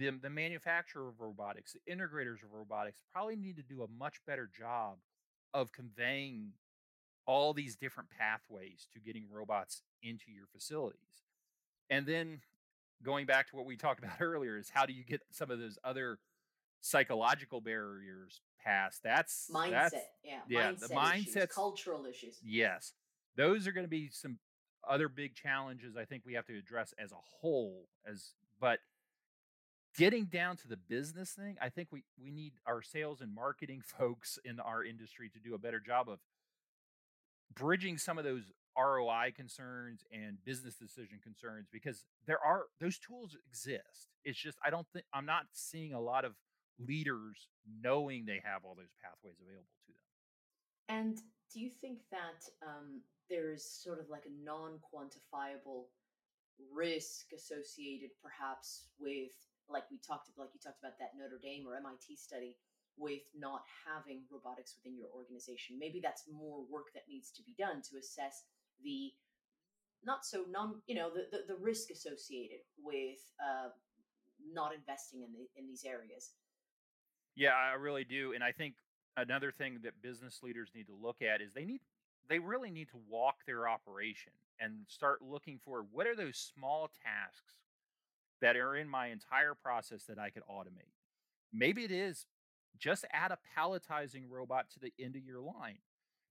the, 0.02 0.10
the 0.22 0.30
manufacturer 0.30 1.08
of 1.08 1.20
robotics, 1.20 1.74
the 1.74 1.92
integrators 1.92 2.42
of 2.42 2.52
robotics 2.52 3.02
probably 3.12 3.36
need 3.36 3.56
to 3.56 3.62
do 3.62 3.82
a 3.82 3.86
much 3.98 4.20
better 4.26 4.48
job 4.58 4.96
of 5.54 5.72
conveying 5.72 6.52
all 7.26 7.52
these 7.52 7.76
different 7.76 8.08
pathways 8.10 8.88
to 8.92 8.98
getting 8.98 9.26
robots 9.30 9.82
into 10.02 10.30
your 10.30 10.46
facilities. 10.52 10.98
And 11.88 12.06
then 12.06 12.40
going 13.02 13.26
back 13.26 13.50
to 13.50 13.56
what 13.56 13.66
we 13.66 13.76
talked 13.76 13.98
about 14.02 14.20
earlier 14.20 14.58
is 14.58 14.70
how 14.70 14.86
do 14.86 14.92
you 14.92 15.04
get 15.04 15.20
some 15.30 15.50
of 15.50 15.58
those 15.58 15.78
other 15.84 16.18
psychological 16.80 17.60
barriers 17.60 18.40
past? 18.64 19.00
That's 19.04 19.48
mindset. 19.54 19.70
That's, 19.70 19.94
yeah. 20.24 20.38
Yeah. 20.48 20.72
Mindset 20.72 20.88
the 20.88 20.94
mindset, 20.94 21.48
cultural 21.50 22.06
issues. 22.06 22.38
Yes. 22.44 22.92
Those 23.36 23.66
are 23.66 23.72
going 23.72 23.86
to 23.86 23.90
be 23.90 24.08
some 24.10 24.38
other 24.88 25.08
big 25.08 25.34
challenges 25.36 25.96
I 25.96 26.04
think 26.04 26.24
we 26.26 26.34
have 26.34 26.46
to 26.46 26.58
address 26.58 26.92
as 26.98 27.12
a 27.12 27.20
whole 27.40 27.84
as 28.04 28.32
but 28.60 28.80
getting 29.96 30.26
down 30.26 30.56
to 30.58 30.68
the 30.68 30.76
business 30.76 31.30
thing, 31.30 31.56
I 31.60 31.68
think 31.68 31.88
we 31.90 32.04
we 32.22 32.30
need 32.30 32.52
our 32.66 32.82
sales 32.82 33.20
and 33.20 33.34
marketing 33.34 33.82
folks 33.98 34.38
in 34.44 34.60
our 34.60 34.84
industry 34.84 35.30
to 35.30 35.38
do 35.38 35.54
a 35.54 35.58
better 35.58 35.80
job 35.80 36.08
of 36.08 36.18
bridging 37.54 37.98
some 37.98 38.18
of 38.18 38.24
those 38.24 38.52
ROI 38.78 39.32
concerns 39.36 40.04
and 40.10 40.42
business 40.44 40.76
decision 40.76 41.18
concerns 41.22 41.66
because 41.70 42.04
there 42.26 42.42
are 42.42 42.64
those 42.80 42.98
tools 42.98 43.36
exist. 43.46 44.08
It's 44.24 44.38
just 44.38 44.58
I 44.64 44.70
don't 44.70 44.86
think 44.92 45.04
I'm 45.12 45.26
not 45.26 45.46
seeing 45.52 45.92
a 45.92 46.00
lot 46.00 46.24
of 46.24 46.32
leaders 46.78 47.48
knowing 47.82 48.24
they 48.24 48.40
have 48.44 48.64
all 48.64 48.74
those 48.74 48.94
pathways 49.02 49.36
available 49.40 49.76
to 49.86 49.92
them. 49.92 49.98
And 50.88 51.16
do 51.52 51.60
you 51.60 51.70
think 51.70 51.98
that 52.10 52.48
um, 52.66 53.02
there's 53.28 53.64
sort 53.64 54.00
of 54.00 54.08
like 54.08 54.24
a 54.26 54.44
non-quantifiable 54.44 55.84
risk 56.74 57.32
associated 57.34 58.10
perhaps 58.22 58.88
with 58.98 59.32
like 59.72 59.90
we 59.90 59.98
talked 59.98 60.28
like 60.36 60.50
you 60.54 60.60
talked 60.60 60.80
about 60.80 60.98
that 60.98 61.12
Notre 61.18 61.40
Dame 61.42 61.66
or 61.66 61.76
MIT 61.76 62.16
study 62.16 62.56
with 62.96 63.24
not 63.34 63.64
having 63.88 64.22
robotics 64.30 64.76
within 64.76 64.98
your 64.98 65.08
organization. 65.16 65.78
Maybe 65.78 66.00
that's 66.00 66.24
more 66.30 66.60
work 66.70 66.92
that 66.94 67.04
needs 67.08 67.30
to 67.32 67.42
be 67.42 67.54
done 67.58 67.80
to 67.90 67.96
assess 67.98 68.44
the 68.84 69.12
not 70.04 70.24
so 70.24 70.44
non 70.50 70.82
you 70.86 70.94
know 70.94 71.10
the 71.10 71.26
the, 71.30 71.54
the 71.54 71.60
risk 71.60 71.90
associated 71.90 72.60
with 72.82 73.18
uh, 73.40 73.70
not 74.52 74.74
investing 74.74 75.22
in 75.22 75.32
the 75.32 75.48
in 75.56 75.66
these 75.66 75.84
areas. 75.84 76.32
Yeah, 77.34 77.54
I 77.56 77.74
really 77.74 78.04
do, 78.04 78.34
and 78.34 78.44
I 78.44 78.52
think 78.52 78.74
another 79.16 79.50
thing 79.50 79.78
that 79.84 80.02
business 80.02 80.40
leaders 80.42 80.70
need 80.74 80.86
to 80.86 80.94
look 80.94 81.22
at 81.22 81.40
is 81.40 81.52
they 81.52 81.64
need 81.64 81.80
they 82.28 82.38
really 82.38 82.70
need 82.70 82.88
to 82.88 83.00
walk 83.08 83.36
their 83.46 83.68
operation 83.68 84.32
and 84.60 84.72
start 84.86 85.20
looking 85.22 85.58
for 85.64 85.84
what 85.92 86.06
are 86.06 86.14
those 86.14 86.36
small 86.36 86.90
tasks 87.02 87.54
that 88.42 88.56
are 88.56 88.76
in 88.76 88.88
my 88.88 89.06
entire 89.06 89.54
process 89.54 90.04
that 90.04 90.18
I 90.18 90.28
could 90.28 90.42
automate. 90.50 90.92
Maybe 91.52 91.84
it 91.84 91.90
is 91.92 92.26
just 92.78 93.04
add 93.12 93.30
a 93.30 93.38
palletizing 93.56 94.24
robot 94.28 94.66
to 94.72 94.80
the 94.80 94.92
end 95.00 95.16
of 95.16 95.24
your 95.24 95.40
line. 95.40 95.78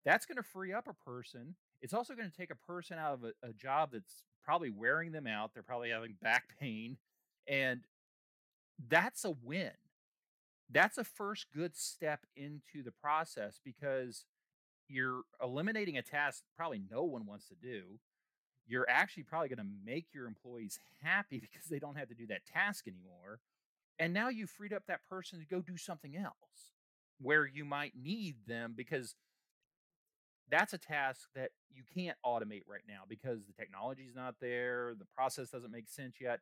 That's 0.05 0.25
going 0.25 0.37
to 0.37 0.43
free 0.43 0.73
up 0.73 0.89
a 0.89 0.95
person. 0.95 1.57
It's 1.83 1.93
also 1.93 2.15
going 2.15 2.31
to 2.31 2.37
take 2.37 2.53
a 2.53 2.73
person 2.73 2.97
out 2.99 3.15
of 3.15 3.25
a, 3.25 3.49
a 3.49 3.53
job 3.53 3.91
that's 3.93 4.23
probably 4.45 4.71
wearing 4.71 5.11
them 5.11 5.27
out. 5.27 5.53
They're 5.53 5.65
probably 5.65 5.91
having 5.91 6.15
back 6.23 6.45
pain. 6.61 6.99
And 7.49 7.81
that's 8.89 9.25
a 9.25 9.31
win. 9.31 9.73
That's 10.71 10.99
a 10.99 11.05
first 11.05 11.47
good 11.53 11.77
step 11.77 12.21
into 12.37 12.85
the 12.85 12.93
process 12.93 13.61
because 13.65 14.25
you're 14.89 15.23
eliminating 15.43 15.99
a 15.99 16.03
task 16.03 16.45
probably 16.57 16.81
no 16.89 17.03
one 17.03 17.27
wants 17.27 17.49
to 17.49 17.55
do 17.55 17.99
you're 18.67 18.89
actually 18.89 19.23
probably 19.23 19.49
going 19.49 19.59
to 19.59 19.73
make 19.85 20.07
your 20.13 20.27
employees 20.27 20.79
happy 21.03 21.41
because 21.53 21.69
they 21.69 21.79
don't 21.79 21.97
have 21.97 22.09
to 22.09 22.15
do 22.15 22.27
that 22.29 22.47
task 22.47 22.87
anymore. 22.87 23.41
And 23.99 24.13
now 24.13 24.29
you've 24.29 24.51
freed 24.51 24.73
up 24.73 24.85
that 24.89 25.07
person 25.09 25.41
to 25.41 25.47
go 25.47 25.61
do 25.61 25.77
something 25.77 26.17
else 26.17 26.73
where 27.19 27.47
you 27.47 27.65
might 27.65 27.93
need 28.01 28.37
them 28.47 28.75
because 28.77 29.15
that's 30.51 30.75
a 30.75 30.79
task 30.79 31.29
that 31.35 31.51
you 31.75 31.83
can't 31.95 32.17
automate 32.25 32.63
right 32.69 32.83
now 32.87 33.03
because 33.09 33.47
the 33.47 33.53
technology's 33.53 34.15
not 34.15 34.35
there, 34.41 34.95
the 34.99 35.07
process 35.17 35.49
doesn't 35.51 35.73
make 35.73 35.89
sense 35.89 36.17
yet. 36.21 36.41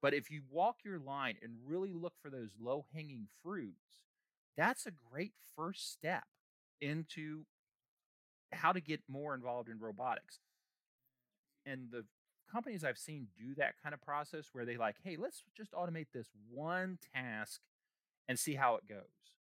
But 0.00 0.14
if 0.14 0.30
you 0.30 0.42
walk 0.50 0.76
your 0.84 0.98
line 0.98 1.36
and 1.42 1.52
really 1.66 1.92
look 1.92 2.14
for 2.22 2.30
those 2.30 2.50
low 2.60 2.86
hanging 2.94 3.26
fruits, 3.42 3.82
that's 4.56 4.86
a 4.86 4.92
great 5.10 5.32
first 5.56 5.92
step 5.92 6.24
into 6.80 7.44
how 8.52 8.72
to 8.72 8.80
get 8.80 9.00
more 9.08 9.34
involved 9.34 9.68
in 9.68 9.78
robotics 9.78 10.38
and 11.68 11.90
the 11.90 12.04
companies 12.50 12.84
I've 12.84 12.98
seen 12.98 13.28
do 13.36 13.54
that 13.56 13.74
kind 13.82 13.94
of 13.94 14.00
process 14.00 14.48
where 14.52 14.64
they 14.64 14.76
like, 14.76 14.96
hey, 15.04 15.16
let's 15.18 15.44
just 15.56 15.72
automate 15.72 16.06
this 16.12 16.28
one 16.50 16.98
task 17.14 17.60
and 18.28 18.38
see 18.38 18.54
how 18.54 18.76
it 18.76 18.88
goes. 18.88 19.36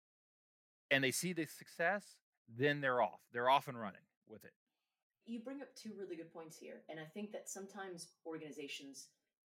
And 0.90 1.02
they 1.02 1.10
see 1.10 1.32
the 1.32 1.46
success, 1.46 2.16
then 2.48 2.80
they're 2.80 3.02
off. 3.02 3.20
They're 3.32 3.50
off 3.50 3.68
and 3.68 3.78
running 3.78 4.06
with 4.28 4.44
it. 4.44 4.52
You 5.26 5.40
bring 5.40 5.62
up 5.62 5.74
two 5.74 5.92
really 5.98 6.16
good 6.16 6.32
points 6.32 6.56
here. 6.56 6.82
And 6.88 7.00
I 7.00 7.04
think 7.04 7.32
that 7.32 7.48
sometimes 7.48 8.08
organizations 8.26 9.08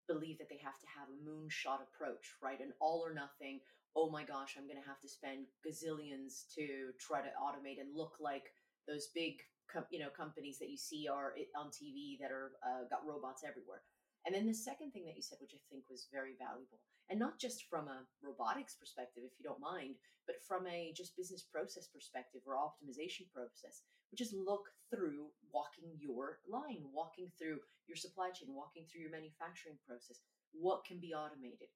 believe 0.07 0.37
that 0.37 0.49
they 0.49 0.59
have 0.63 0.79
to 0.79 0.87
have 0.87 1.07
a 1.09 1.29
moonshot 1.29 1.81
approach, 1.81 2.35
right? 2.41 2.59
An 2.59 2.73
all 2.79 3.01
or 3.03 3.13
nothing, 3.13 3.59
oh 3.95 4.09
my 4.09 4.23
gosh, 4.23 4.55
I'm 4.57 4.67
going 4.67 4.81
to 4.81 4.87
have 4.87 4.99
to 5.01 5.09
spend 5.09 5.45
gazillions 5.65 6.45
to 6.55 6.91
try 6.99 7.21
to 7.21 7.29
automate 7.41 7.79
and 7.79 7.95
look 7.95 8.17
like 8.19 8.53
those 8.87 9.07
big 9.15 9.39
com- 9.71 9.89
you 9.91 9.99
know 9.99 10.09
companies 10.09 10.59
that 10.59 10.69
you 10.69 10.77
see 10.77 11.07
are 11.07 11.33
on 11.57 11.67
TV 11.69 12.19
that 12.19 12.31
are 12.31 12.51
uh, 12.63 12.83
got 12.89 13.05
robots 13.05 13.43
everywhere. 13.43 13.81
And 14.25 14.31
then 14.31 14.47
the 14.47 14.55
second 14.55 14.91
thing 14.95 15.03
that 15.03 15.19
you 15.19 15.21
said, 15.21 15.43
which 15.43 15.51
I 15.51 15.59
think 15.67 15.83
was 15.91 16.07
very 16.07 16.39
valuable, 16.39 16.79
and 17.11 17.19
not 17.19 17.39
just 17.39 17.67
from 17.67 17.91
a 17.91 18.07
robotics 18.23 18.79
perspective, 18.79 19.23
if 19.27 19.35
you 19.35 19.43
don't 19.43 19.59
mind, 19.59 19.99
but 20.23 20.39
from 20.47 20.63
a 20.67 20.95
just 20.95 21.17
business 21.19 21.43
process 21.43 21.91
perspective 21.91 22.39
or 22.47 22.55
optimization 22.55 23.27
process, 23.35 23.83
which 24.11 24.23
is 24.23 24.31
look 24.31 24.71
through 24.87 25.27
walking 25.51 25.91
your 25.99 26.39
line, 26.47 26.87
walking 26.95 27.27
through 27.35 27.59
your 27.87 27.99
supply 27.99 28.31
chain, 28.31 28.55
walking 28.55 28.87
through 28.87 29.03
your 29.03 29.11
manufacturing 29.11 29.75
process. 29.83 30.23
What 30.55 30.87
can 30.87 31.03
be 31.03 31.11
automated? 31.11 31.67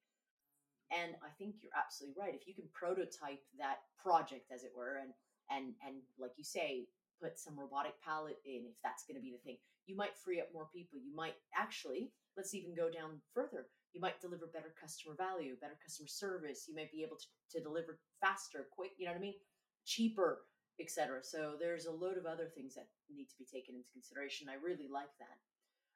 And 0.88 1.20
I 1.20 1.36
think 1.36 1.60
you're 1.60 1.76
absolutely 1.76 2.16
right. 2.16 2.32
If 2.32 2.48
you 2.48 2.56
can 2.56 2.72
prototype 2.72 3.44
that 3.60 3.84
project, 4.00 4.48
as 4.56 4.64
it 4.64 4.72
were, 4.72 5.04
and 5.04 5.12
and 5.52 5.76
and 5.84 6.00
like 6.16 6.40
you 6.40 6.48
say, 6.48 6.88
put 7.22 7.40
some 7.40 7.60
robotic 7.60 7.94
pallet 8.04 8.38
in, 8.46 8.66
if 8.66 8.78
that's 8.84 9.04
going 9.04 9.16
to 9.16 9.22
be 9.22 9.32
the 9.32 9.44
thing, 9.44 9.58
you 9.86 9.96
might 9.96 10.18
free 10.18 10.40
up 10.40 10.50
more 10.54 10.68
people. 10.74 11.00
You 11.00 11.16
might 11.16 11.36
actually, 11.56 12.12
let's 12.36 12.54
even 12.54 12.76
go 12.76 12.90
down 12.90 13.22
further. 13.34 13.68
You 13.94 14.02
might 14.02 14.22
deliver 14.22 14.48
better 14.48 14.74
customer 14.80 15.16
value, 15.16 15.56
better 15.60 15.80
customer 15.82 16.08
service. 16.08 16.66
You 16.68 16.76
might 16.76 16.92
be 16.92 17.04
able 17.04 17.18
to, 17.18 17.58
to 17.58 17.64
deliver 17.64 18.00
faster, 18.22 18.68
quick. 18.70 18.92
You 18.98 19.06
know 19.06 19.14
what 19.14 19.20
I 19.20 19.22
mean? 19.22 19.40
Cheaper, 19.86 20.44
etc. 20.80 21.24
So 21.24 21.56
there's 21.60 21.86
a 21.86 21.92
load 21.92 22.18
of 22.18 22.26
other 22.26 22.52
things 22.54 22.76
that 22.76 22.88
need 23.10 23.30
to 23.30 23.38
be 23.40 23.46
taken 23.46 23.76
into 23.76 23.90
consideration. 23.94 24.50
I 24.50 24.62
really 24.62 24.92
like 24.92 25.14
that. 25.20 25.38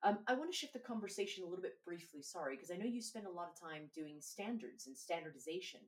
Um, 0.04 0.20
I 0.25 0.34
want 0.34 0.51
to 0.51 0.58
shift 0.58 0.74
the 0.74 0.80
conversation 0.80 1.44
a 1.44 1.48
little 1.48 1.62
bit 1.62 1.78
briefly, 1.86 2.24
sorry, 2.24 2.56
because 2.56 2.72
I 2.72 2.78
know 2.78 2.90
you 2.90 3.01
spend 3.01 3.28
a 3.28 3.32
lot 3.32 3.54
of 3.54 3.60
time 3.60 3.92
doing 3.94 4.18
standards 4.20 4.88
and 4.88 4.98
standardization. 4.98 5.82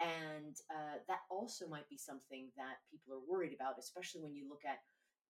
And 0.00 0.56
uh, 0.70 1.00
that 1.08 1.20
also 1.30 1.66
might 1.66 1.88
be 1.88 1.96
something 1.96 2.48
that 2.56 2.84
people 2.90 3.14
are 3.14 3.24
worried 3.26 3.54
about, 3.54 3.78
especially 3.78 4.20
when 4.20 4.34
you 4.34 4.48
look 4.48 4.62
at 4.68 4.80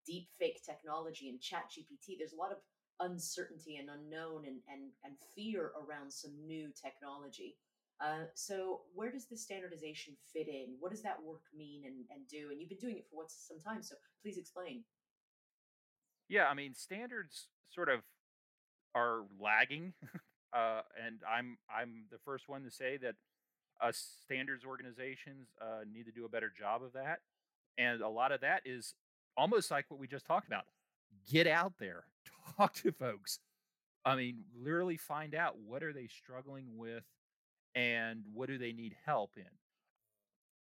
deep 0.06 0.28
fake 0.38 0.60
technology 0.64 1.28
and 1.28 1.40
chat 1.40 1.70
GPT. 1.70 2.18
There's 2.18 2.32
a 2.32 2.40
lot 2.40 2.52
of 2.52 2.58
uncertainty 3.00 3.76
and 3.76 3.88
unknown 3.90 4.44
and, 4.46 4.58
and, 4.72 4.90
and 5.04 5.14
fear 5.34 5.72
around 5.76 6.10
some 6.12 6.32
new 6.46 6.70
technology. 6.74 7.56
Uh, 8.00 8.24
so 8.34 8.82
where 8.94 9.10
does 9.10 9.26
the 9.26 9.36
standardization 9.36 10.14
fit 10.32 10.48
in? 10.48 10.76
What 10.80 10.90
does 10.90 11.02
that 11.02 11.22
work 11.22 11.42
mean 11.56 11.84
and, 11.86 12.04
and 12.10 12.26
do? 12.28 12.48
And 12.50 12.60
you've 12.60 12.68
been 12.68 12.78
doing 12.78 12.96
it 12.96 13.06
for 13.10 13.16
what 13.16 13.30
some 13.30 13.58
time, 13.58 13.82
so 13.82 13.94
please 14.22 14.36
explain. 14.36 14.84
Yeah, 16.28 16.46
I 16.46 16.54
mean, 16.54 16.74
standards 16.74 17.48
sort 17.70 17.88
of 17.88 18.00
are 18.94 19.22
lagging, 19.40 19.94
uh, 20.52 20.82
and 21.04 21.20
I'm 21.30 21.56
I'm 21.74 22.04
the 22.10 22.18
first 22.24 22.48
one 22.48 22.64
to 22.64 22.70
say 22.70 22.98
that 22.98 23.14
us 23.80 24.18
standards 24.22 24.64
organizations 24.64 25.48
uh, 25.60 25.84
need 25.92 26.04
to 26.04 26.12
do 26.12 26.24
a 26.24 26.28
better 26.28 26.52
job 26.56 26.82
of 26.82 26.92
that. 26.92 27.20
And 27.78 28.00
a 28.00 28.08
lot 28.08 28.32
of 28.32 28.40
that 28.40 28.62
is 28.64 28.94
almost 29.36 29.70
like 29.70 29.86
what 29.88 30.00
we 30.00 30.06
just 30.06 30.26
talked 30.26 30.46
about. 30.46 30.64
Get 31.30 31.46
out 31.46 31.74
there, 31.78 32.04
talk 32.56 32.74
to 32.74 32.92
folks. 32.92 33.38
I 34.04 34.16
mean, 34.16 34.44
literally 34.56 34.96
find 34.96 35.34
out 35.34 35.58
what 35.58 35.82
are 35.82 35.92
they 35.92 36.06
struggling 36.06 36.76
with 36.76 37.04
and 37.74 38.22
what 38.32 38.48
do 38.48 38.56
they 38.56 38.72
need 38.72 38.94
help 39.04 39.32
in. 39.36 39.44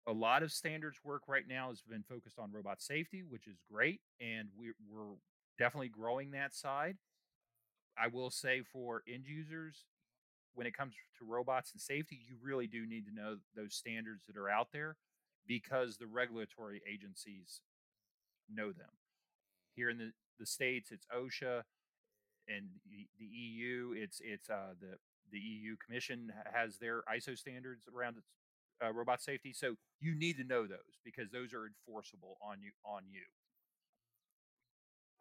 A 0.06 0.12
lot 0.12 0.42
of 0.42 0.50
standards 0.52 0.98
work 1.04 1.22
right 1.28 1.46
now 1.46 1.68
has 1.68 1.82
been 1.82 2.02
focused 2.02 2.38
on 2.38 2.50
robot 2.50 2.80
safety, 2.80 3.22
which 3.22 3.46
is 3.46 3.56
great, 3.70 4.00
and 4.20 4.48
we're, 4.58 4.74
we're 4.90 5.16
definitely 5.58 5.88
growing 5.88 6.30
that 6.32 6.54
side. 6.54 6.96
I 8.00 8.08
will 8.08 8.30
say 8.30 8.62
for 8.72 9.02
end 9.12 9.24
users, 9.26 9.84
when 10.58 10.66
it 10.66 10.76
comes 10.76 10.94
to 11.16 11.24
robots 11.24 11.70
and 11.70 11.80
safety, 11.80 12.18
you 12.28 12.34
really 12.42 12.66
do 12.66 12.84
need 12.84 13.06
to 13.06 13.14
know 13.14 13.36
those 13.54 13.74
standards 13.74 14.24
that 14.26 14.36
are 14.36 14.50
out 14.50 14.66
there 14.72 14.96
because 15.46 15.96
the 15.96 16.06
regulatory 16.08 16.82
agencies 16.92 17.60
know 18.52 18.72
them. 18.72 18.90
Here 19.76 19.88
in 19.88 19.98
the, 19.98 20.10
the 20.40 20.46
states, 20.46 20.90
it's 20.90 21.06
OSHA, 21.16 21.62
and 22.48 22.66
the, 22.90 23.06
the 23.20 23.24
EU, 23.24 23.94
it's 23.94 24.20
it's 24.24 24.50
uh, 24.50 24.74
the 24.80 24.98
the 25.30 25.38
EU 25.38 25.76
Commission 25.76 26.32
has 26.52 26.78
their 26.78 27.02
ISO 27.02 27.38
standards 27.38 27.84
around 27.94 28.16
uh, 28.84 28.92
robot 28.92 29.22
safety. 29.22 29.52
So 29.52 29.76
you 30.00 30.16
need 30.16 30.38
to 30.38 30.44
know 30.44 30.66
those 30.66 30.98
because 31.04 31.30
those 31.30 31.54
are 31.54 31.66
enforceable 31.66 32.36
on 32.42 32.62
you 32.62 32.72
on 32.84 33.02
you. 33.08 33.22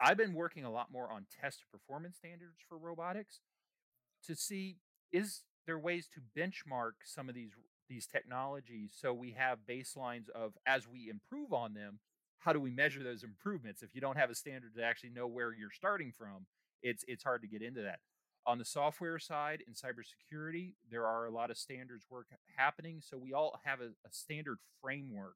I've 0.00 0.16
been 0.16 0.34
working 0.34 0.64
a 0.64 0.72
lot 0.72 0.90
more 0.90 1.12
on 1.12 1.26
test 1.40 1.62
performance 1.70 2.16
standards 2.16 2.58
for 2.68 2.76
robotics 2.76 3.38
to 4.26 4.34
see 4.34 4.78
is 5.12 5.42
there 5.66 5.78
ways 5.78 6.08
to 6.14 6.20
benchmark 6.38 6.92
some 7.04 7.28
of 7.28 7.34
these 7.34 7.52
these 7.88 8.06
technologies? 8.06 8.92
So 8.94 9.12
we 9.12 9.32
have 9.32 9.60
baselines 9.68 10.28
of 10.30 10.52
as 10.66 10.86
we 10.86 11.08
improve 11.10 11.52
on 11.52 11.74
them 11.74 12.00
how 12.40 12.52
do 12.52 12.60
we 12.60 12.70
measure 12.70 13.02
those 13.02 13.24
improvements? 13.24 13.82
If 13.82 13.94
you 13.96 14.00
don't 14.00 14.16
have 14.16 14.30
a 14.30 14.34
standard 14.34 14.74
to 14.76 14.82
actually 14.82 15.10
know 15.10 15.26
where 15.26 15.52
you're 15.52 15.72
starting 15.72 16.12
from 16.16 16.46
it's 16.82 17.04
it's 17.08 17.24
hard 17.24 17.42
to 17.42 17.48
get 17.48 17.62
into 17.62 17.82
that. 17.82 17.98
On 18.46 18.58
the 18.58 18.64
software 18.64 19.18
side 19.18 19.62
in 19.66 19.74
cybersecurity 19.74 20.74
there 20.90 21.06
are 21.06 21.26
a 21.26 21.30
lot 21.30 21.50
of 21.50 21.58
standards 21.58 22.06
work 22.10 22.26
happening 22.56 23.00
so 23.02 23.18
we 23.18 23.32
all 23.32 23.60
have 23.64 23.80
a, 23.80 23.88
a 24.06 24.10
standard 24.10 24.58
framework 24.80 25.34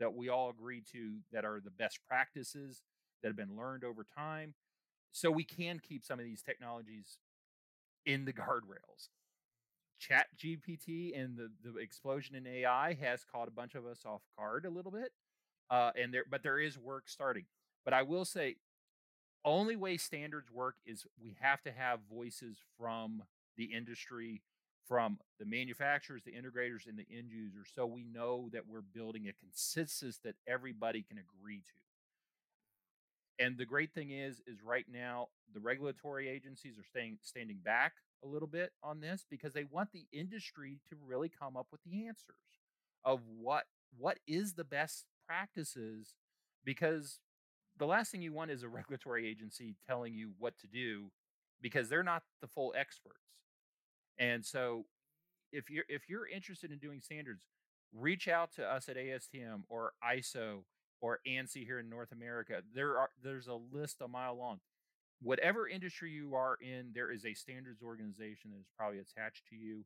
that 0.00 0.14
we 0.14 0.28
all 0.28 0.50
agree 0.50 0.82
to 0.92 1.18
that 1.32 1.44
are 1.44 1.60
the 1.62 1.70
best 1.70 2.00
practices 2.08 2.82
that 3.22 3.28
have 3.28 3.36
been 3.36 3.56
learned 3.56 3.84
over 3.84 4.04
time. 4.16 4.54
So 5.12 5.30
we 5.30 5.44
can 5.44 5.78
keep 5.78 6.04
some 6.04 6.18
of 6.18 6.24
these 6.24 6.42
technologies 6.42 7.18
in 8.04 8.24
the 8.24 8.32
guardrails. 8.32 9.08
Chat 10.02 10.26
GPT 10.36 11.18
and 11.18 11.36
the, 11.36 11.50
the 11.62 11.78
explosion 11.78 12.34
in 12.34 12.46
AI 12.46 12.94
has 13.00 13.24
caught 13.24 13.46
a 13.46 13.52
bunch 13.52 13.76
of 13.76 13.86
us 13.86 14.00
off 14.04 14.22
guard 14.36 14.64
a 14.64 14.70
little 14.70 14.90
bit. 14.90 15.12
Uh, 15.70 15.92
and 16.00 16.12
there, 16.12 16.24
but 16.28 16.42
there 16.42 16.58
is 16.58 16.76
work 16.76 17.04
starting. 17.06 17.44
But 17.84 17.94
I 17.94 18.02
will 18.02 18.24
say, 18.24 18.56
only 19.44 19.76
way 19.76 19.96
standards 19.96 20.50
work 20.50 20.74
is 20.84 21.06
we 21.20 21.36
have 21.40 21.62
to 21.62 21.72
have 21.72 22.00
voices 22.12 22.58
from 22.78 23.22
the 23.56 23.64
industry, 23.64 24.42
from 24.86 25.18
the 25.38 25.46
manufacturers, 25.46 26.22
the 26.24 26.32
integrators, 26.32 26.86
and 26.86 26.98
the 26.98 27.06
end 27.16 27.30
users, 27.30 27.68
so 27.74 27.86
we 27.86 28.04
know 28.04 28.48
that 28.52 28.66
we're 28.68 28.82
building 28.82 29.28
a 29.28 29.32
consensus 29.32 30.18
that 30.24 30.34
everybody 30.46 31.02
can 31.02 31.18
agree 31.18 31.60
to. 31.60 31.72
And 33.42 33.58
the 33.58 33.64
great 33.64 33.92
thing 33.92 34.10
is, 34.10 34.40
is 34.46 34.62
right 34.64 34.84
now 34.90 35.28
the 35.52 35.60
regulatory 35.60 36.28
agencies 36.28 36.78
are 36.78 36.84
staying 36.84 37.18
standing 37.22 37.58
back 37.64 37.94
a 38.24 38.28
little 38.28 38.46
bit 38.46 38.70
on 38.84 39.00
this 39.00 39.26
because 39.28 39.52
they 39.52 39.64
want 39.64 39.90
the 39.92 40.06
industry 40.12 40.78
to 40.88 40.96
really 41.04 41.28
come 41.28 41.56
up 41.56 41.66
with 41.72 41.80
the 41.82 42.06
answers 42.06 42.36
of 43.04 43.20
what 43.36 43.64
what 43.98 44.18
is 44.28 44.52
the 44.52 44.64
best 44.64 45.06
practices 45.26 46.14
because 46.64 47.18
the 47.78 47.86
last 47.86 48.12
thing 48.12 48.22
you 48.22 48.32
want 48.32 48.52
is 48.52 48.62
a 48.62 48.68
regulatory 48.80 49.28
agency 49.28 49.74
telling 49.88 50.14
you 50.14 50.30
what 50.38 50.56
to 50.58 50.68
do 50.68 51.10
because 51.60 51.88
they're 51.88 52.04
not 52.04 52.22
the 52.40 52.46
full 52.46 52.72
experts. 52.76 53.18
And 54.18 54.44
so 54.44 54.84
if 55.52 55.68
you're 55.68 55.84
if 55.88 56.08
you're 56.08 56.28
interested 56.28 56.70
in 56.70 56.78
doing 56.78 57.00
standards, 57.00 57.48
reach 57.92 58.28
out 58.28 58.52
to 58.54 58.64
us 58.64 58.88
at 58.88 58.96
ASTM 58.96 59.62
or 59.68 59.94
ISO 60.08 60.62
or 61.02 61.18
ANSI 61.28 61.66
here 61.66 61.80
in 61.80 61.90
North 61.90 62.12
America. 62.12 62.62
There 62.74 62.98
are 62.98 63.10
there's 63.22 63.48
a 63.48 63.58
list 63.72 64.00
a 64.00 64.08
mile 64.08 64.38
long. 64.38 64.60
Whatever 65.20 65.68
industry 65.68 66.10
you 66.10 66.34
are 66.34 66.56
in, 66.60 66.92
there 66.94 67.12
is 67.12 67.26
a 67.26 67.34
standards 67.34 67.82
organization 67.82 68.50
that 68.52 68.60
is 68.60 68.70
probably 68.76 68.98
attached 68.98 69.46
to 69.48 69.56
you. 69.56 69.84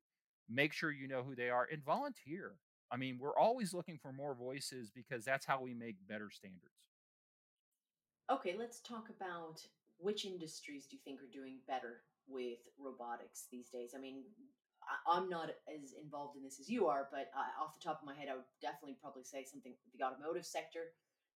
Make 0.49 0.73
sure 0.73 0.93
you 0.93 1.09
know 1.09 1.25
who 1.25 1.35
they 1.35 1.51
are 1.51 1.67
and 1.71 1.85
volunteer. 1.85 2.53
I 2.91 2.97
mean, 2.97 3.19
we're 3.21 3.37
always 3.37 3.75
looking 3.75 3.99
for 4.01 4.13
more 4.13 4.35
voices 4.35 4.91
because 4.95 5.25
that's 5.25 5.45
how 5.45 5.61
we 5.61 5.75
make 5.75 5.97
better 6.09 6.31
standards. 6.31 6.63
Okay, 8.31 8.55
let's 8.57 8.81
talk 8.81 9.09
about 9.11 9.61
which 9.99 10.25
industries 10.25 10.87
do 10.87 10.97
you 10.97 11.03
think 11.05 11.21
are 11.21 11.33
doing 11.33 11.57
better 11.67 12.03
with 12.29 12.59
robotics 12.79 13.47
these 13.51 13.69
days? 13.69 13.93
I 13.97 14.01
mean, 14.01 14.23
I, 14.87 15.17
am 15.17 15.29
not 15.29 15.51
as 15.69 15.95
involved 16.01 16.37
in 16.37 16.43
this 16.43 16.61
as 16.61 16.69
you 16.69 16.87
are, 16.87 17.09
but 17.11 17.31
uh, 17.37 17.63
off 17.63 17.75
the 17.75 17.83
top 17.83 18.01
of 18.01 18.07
my 18.07 18.15
head, 18.15 18.29
I 18.31 18.35
would 18.35 18.51
definitely 18.61 18.97
probably 19.01 19.25
say 19.25 19.45
something 19.45 19.75
the 19.97 20.05
automotive 20.05 20.47
sector 20.47 20.95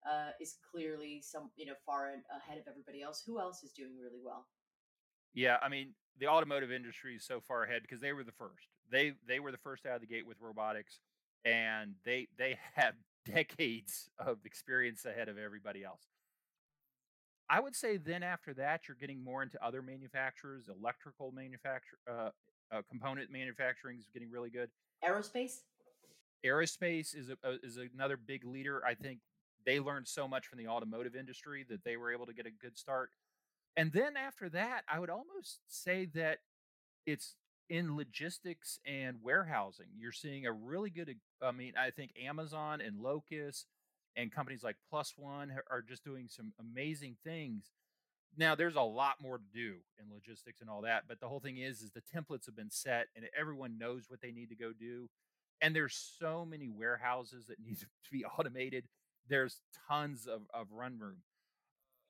uh, 0.09 0.31
is 0.41 0.57
clearly 0.71 1.21
some 1.23 1.51
you 1.57 1.67
know 1.67 1.75
far 1.85 2.11
ahead 2.37 2.59
of 2.59 2.65
everybody 2.69 3.03
else. 3.03 3.23
Who 3.27 3.41
else 3.41 3.63
is 3.63 3.73
doing 3.73 3.99
really 4.01 4.21
well? 4.25 4.47
Yeah, 5.35 5.57
I 5.63 5.69
mean 5.69 5.95
the 6.19 6.29
automotive 6.29 6.71
industry 6.71 7.17
is 7.17 7.25
so 7.25 7.41
far 7.41 7.65
ahead 7.65 7.83
because 7.83 8.01
they 8.01 8.13
were 8.13 8.25
the 8.25 8.33
first. 8.33 8.69
They 8.91 9.13
they 9.27 9.41
were 9.41 9.53
the 9.53 9.59
first 9.59 9.87
out 9.87 9.97
of 9.97 10.01
the 10.01 10.07
gate 10.07 10.27
with 10.27 10.39
robotics, 10.41 11.01
and 11.45 11.95
they 12.05 12.29
they 12.39 12.59
have 12.75 12.95
decades 13.27 14.11
of 14.19 14.39
experience 14.45 15.05
ahead 15.05 15.29
of 15.29 15.39
everybody 15.39 15.85
else. 15.85 16.03
I 17.49 17.59
would 17.59 17.75
say 17.75 17.97
then 17.97 18.23
after 18.23 18.55
that, 18.55 18.87
you're 18.87 18.97
getting 18.97 19.25
more 19.25 19.43
into 19.43 19.63
other 19.65 19.83
manufacturers, 19.83 20.69
electrical 20.69 21.33
manufacture, 21.33 21.99
uh, 22.09 22.31
uh, 22.73 22.83
component 22.89 23.31
manufacturing 23.31 23.99
is 23.99 24.07
getting 24.13 24.31
really 24.31 24.51
good. 24.51 24.71
Aerospace. 25.05 25.61
Aerospace 26.45 27.15
is 27.15 27.31
a, 27.31 27.37
a, 27.47 27.57
is 27.63 27.79
another 27.95 28.17
big 28.17 28.45
leader. 28.45 28.83
I 28.87 28.95
think 28.95 29.21
they 29.67 29.81
learned 29.81 30.09
so 30.09 30.27
much 30.27 30.47
from 30.47 30.59
the 30.59 30.69
automotive 30.69 31.15
industry 31.15 31.67
that 31.69 31.85
they 31.85 31.97
were 31.97 32.13
able 32.13 32.27
to 32.27 32.33
get 32.33 32.47
a 32.47 32.51
good 32.51 32.79
start. 32.79 33.11
And 33.77 33.93
then 33.93 34.17
after 34.17 34.49
that, 34.51 34.83
I 34.93 34.99
would 34.99 35.11
almost 35.11 35.61
say 35.69 36.07
that 36.15 36.39
it's 37.07 37.35
in 37.69 37.97
logistics 37.97 38.81
and 38.85 39.19
warehousing. 39.23 39.87
You're 39.97 40.13
seeing 40.13 40.47
a 40.47 40.53
really 40.53 40.91
good, 40.91 41.15
I 41.43 41.53
mean, 41.53 41.75
I 41.79 41.91
think 41.91 42.13
Amazon 42.23 42.81
and 42.81 43.01
Locus 43.01 43.67
and 44.17 44.33
companies 44.33 44.65
like 44.65 44.77
Plus 44.91 45.15
One 45.17 45.53
are 45.71 45.83
just 45.83 46.05
doing 46.05 46.27
some 46.29 46.53
amazing 46.59 47.17
things. 47.23 47.71
Now, 48.37 48.55
there's 48.55 48.77
a 48.77 48.81
lot 48.81 49.17
more 49.21 49.39
to 49.39 49.45
do 49.53 49.77
in 49.99 50.13
logistics 50.13 50.61
and 50.61 50.71
all 50.71 50.83
that, 50.83 51.05
but 51.09 51.21
the 51.21 51.29
whole 51.29 51.41
thing 51.41 51.59
is, 51.59 51.81
is 51.81 51.91
the 51.91 52.01
templates 52.01 52.47
have 52.47 52.57
been 52.57 52.71
set 52.71 53.09
and 53.17 53.25
everyone 53.39 53.77
knows 53.77 54.05
what 54.09 54.21
they 54.21 54.31
need 54.31 54.51
to 54.51 54.57
go 54.57 54.73
do. 54.73 55.09
And 55.61 55.75
there's 55.75 56.15
so 56.19 56.47
many 56.47 56.69
warehouses 56.69 57.47
that 57.49 57.59
need 57.65 57.79
to 57.81 57.87
be 58.11 58.25
automated 58.25 58.85
there's 59.31 59.61
tons 59.89 60.27
of, 60.27 60.43
of 60.53 60.67
run 60.73 60.99
room. 60.99 61.19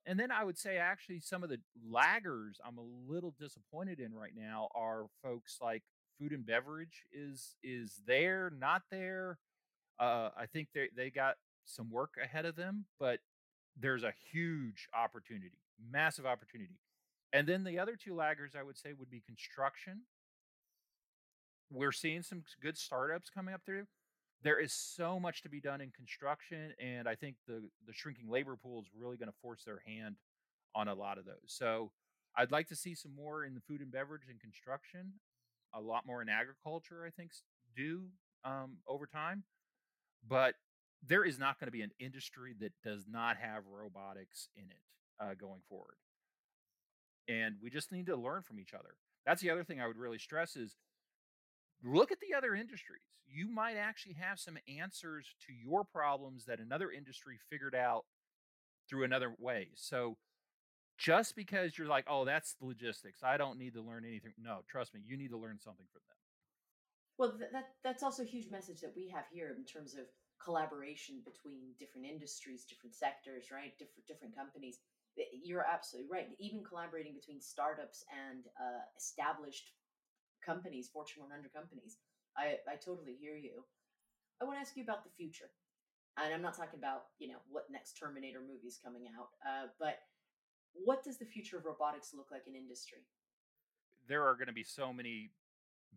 And 0.07 0.19
then 0.19 0.33
I 0.33 0.43
would 0.43 0.59
say 0.59 0.79
actually 0.79 1.21
some 1.21 1.45
of 1.45 1.51
the 1.51 1.61
laggers 1.89 2.55
I'm 2.67 2.79
a 2.79 3.13
little 3.13 3.35
disappointed 3.39 4.01
in 4.01 4.15
right 4.15 4.33
now 4.35 4.69
are 4.75 5.07
folks 5.23 5.59
like 5.61 5.83
food 6.19 6.33
and 6.33 6.45
beverage 6.45 7.05
is 7.13 7.57
is 7.63 8.01
there, 8.07 8.51
not 8.59 8.83
there. 8.91 9.39
Uh, 9.99 10.31
I 10.37 10.47
think 10.47 10.69
they 10.75 10.89
they 10.97 11.11
got 11.11 11.37
some 11.67 11.91
work 11.91 12.15
ahead 12.23 12.47
of 12.47 12.57
them, 12.57 12.87
but 12.99 13.21
there's 13.79 14.03
a 14.03 14.15
huge 14.33 14.89
opportunity, 14.95 15.59
massive 15.91 16.27
opportunity. 16.27 16.79
And 17.33 17.47
then 17.47 17.65
the 17.65 17.79
other 17.79 17.97
two 17.97 18.13
laggers 18.13 18.57
I 18.59 18.63
would 18.63 18.77
say 18.77 18.93
would 18.93 19.11
be 19.11 19.21
construction. 19.21 20.03
We're 21.71 21.93
seeing 21.93 22.23
some 22.23 22.43
good 22.61 22.77
startups 22.77 23.31
coming 23.31 23.55
up 23.55 23.63
through. 23.65 23.87
There 24.43 24.59
is 24.59 24.73
so 24.73 25.21
much 25.21 25.43
to 25.43 25.49
be 25.49 25.61
done 25.61 25.81
in 25.81 25.91
construction, 25.91 26.73
and 26.81 27.07
I 27.07 27.15
think 27.15 27.37
the 27.47 27.69
the 27.87 27.93
shrinking 27.93 28.29
labor 28.29 28.57
pool 28.57 28.81
is 28.81 28.89
really 28.99 29.17
going 29.17 29.29
to 29.29 29.39
force 29.43 29.63
their 29.65 29.83
hand 29.87 30.17
on 30.75 30.89
a 30.89 30.95
lot 30.95 31.19
of 31.19 31.27
those. 31.27 31.47
So 31.47 31.93
I'd 32.37 32.51
like 32.51 32.69
to 32.69 32.77
see 32.77 32.95
some 32.95 33.15
more 33.15 33.45
in 33.45 33.55
the 33.55 33.61
food 33.61 33.81
and 33.81 33.93
beverage 33.93 34.23
and 34.29 34.41
construction, 34.41 35.15
a 35.75 35.81
lot 35.81 36.07
more 36.07 36.23
in 36.23 36.29
agriculture. 36.29 37.05
I 37.07 37.11
think 37.11 37.33
do 37.77 38.07
um, 38.45 38.79
over 38.89 39.07
time, 39.07 39.45
but 40.27 40.55
there 41.07 41.25
is 41.25 41.39
not 41.39 41.59
going 41.59 41.69
to 41.69 41.73
be 41.73 41.83
an 41.83 41.93
industry 41.99 42.55
that 42.61 42.73
does 42.83 43.05
not 43.09 43.37
have 43.37 43.63
robotics 43.71 44.49
in 44.57 44.65
it 44.65 44.83
uh, 45.21 45.35
going 45.39 45.61
forward. 45.69 45.97
And 47.29 47.57
we 47.63 47.71
just 47.71 47.93
need 47.93 48.07
to 48.07 48.17
learn 48.17 48.43
from 48.43 48.59
each 48.59 48.75
other. 48.75 48.95
That's 49.27 49.43
the 49.43 49.51
other 49.51 49.65
thing 49.65 49.81
I 49.81 49.87
would 49.87 49.97
really 49.97 50.19
stress 50.19 50.57
is 50.57 50.77
look 51.85 52.11
at 52.11 52.19
the 52.21 52.37
other 52.37 52.55
industries. 52.55 53.03
You 53.27 53.49
might 53.49 53.77
actually 53.77 54.15
have 54.15 54.41
some 54.41 54.59
answers 54.67 55.35
to 55.47 55.53
your 55.53 55.85
problems 55.85 56.47
that 56.47 56.59
another 56.59 56.91
industry 56.91 57.39
figured 57.49 57.75
out 57.75 58.05
through 58.89 59.05
another 59.05 59.33
way. 59.39 59.69
So 59.77 60.17
just 60.99 61.37
because 61.37 61.79
you're 61.79 61.87
like, 61.87 62.07
oh, 62.09 62.25
that's 62.25 62.57
logistics, 62.61 63.23
I 63.23 63.37
don't 63.37 63.59
need 63.59 63.75
to 63.75 63.83
learn 63.83 64.05
anything. 64.05 64.33
No, 64.43 64.61
trust 64.69 64.95
me, 64.95 65.01
you 65.07 65.17
need 65.17 65.31
to 65.31 65.39
learn 65.39 65.59
something 65.59 65.87
from 65.93 66.03
them. 66.09 66.17
Well, 67.19 67.37
that 67.53 67.69
that's 67.85 68.03
also 68.03 68.23
a 68.23 68.27
huge 68.27 68.51
message 68.51 68.81
that 68.81 68.95
we 68.97 69.09
have 69.15 69.25
here 69.31 69.55
in 69.57 69.65
terms 69.65 69.95
of 69.95 70.07
collaboration 70.43 71.21
between 71.25 71.77
different 71.79 72.07
industries, 72.07 72.65
different 72.65 72.95
sectors, 72.95 73.53
right? 73.53 73.77
Different 73.79 74.07
different 74.09 74.35
companies. 74.35 74.79
You're 75.17 75.67
absolutely 75.67 76.11
right. 76.11 76.29
Even 76.39 76.63
collaborating 76.63 77.15
between 77.15 77.41
startups 77.41 78.05
and 78.11 78.47
uh, 78.59 78.85
established 78.97 79.73
companies, 80.45 80.89
Fortune 80.89 81.23
100 81.23 81.53
companies. 81.53 81.99
I, 82.37 82.57
I 82.71 82.77
totally 82.77 83.17
hear 83.21 83.37
you. 83.37 83.65
I 84.41 84.45
want 84.45 84.57
to 84.57 84.61
ask 84.61 84.77
you 84.77 84.83
about 84.83 85.05
the 85.05 85.11
future. 85.17 85.51
And 86.17 86.33
I'm 86.35 86.43
not 86.43 86.57
talking 86.57 86.79
about, 86.79 87.13
you 87.19 87.29
know, 87.29 87.39
what 87.51 87.67
next 87.71 87.95
Terminator 87.95 88.41
movie 88.41 88.67
is 88.67 88.79
coming 88.83 89.03
out, 89.19 89.29
uh, 89.47 89.69
but 89.79 89.99
what 90.73 91.03
does 91.03 91.19
the 91.19 91.25
future 91.25 91.57
of 91.57 91.65
robotics 91.65 92.13
look 92.15 92.31
like 92.31 92.47
in 92.47 92.55
industry? 92.55 92.99
There 94.09 94.25
are 94.25 94.35
going 94.35 94.49
to 94.49 94.53
be 94.53 94.65
so 94.65 94.93
many 94.93 95.31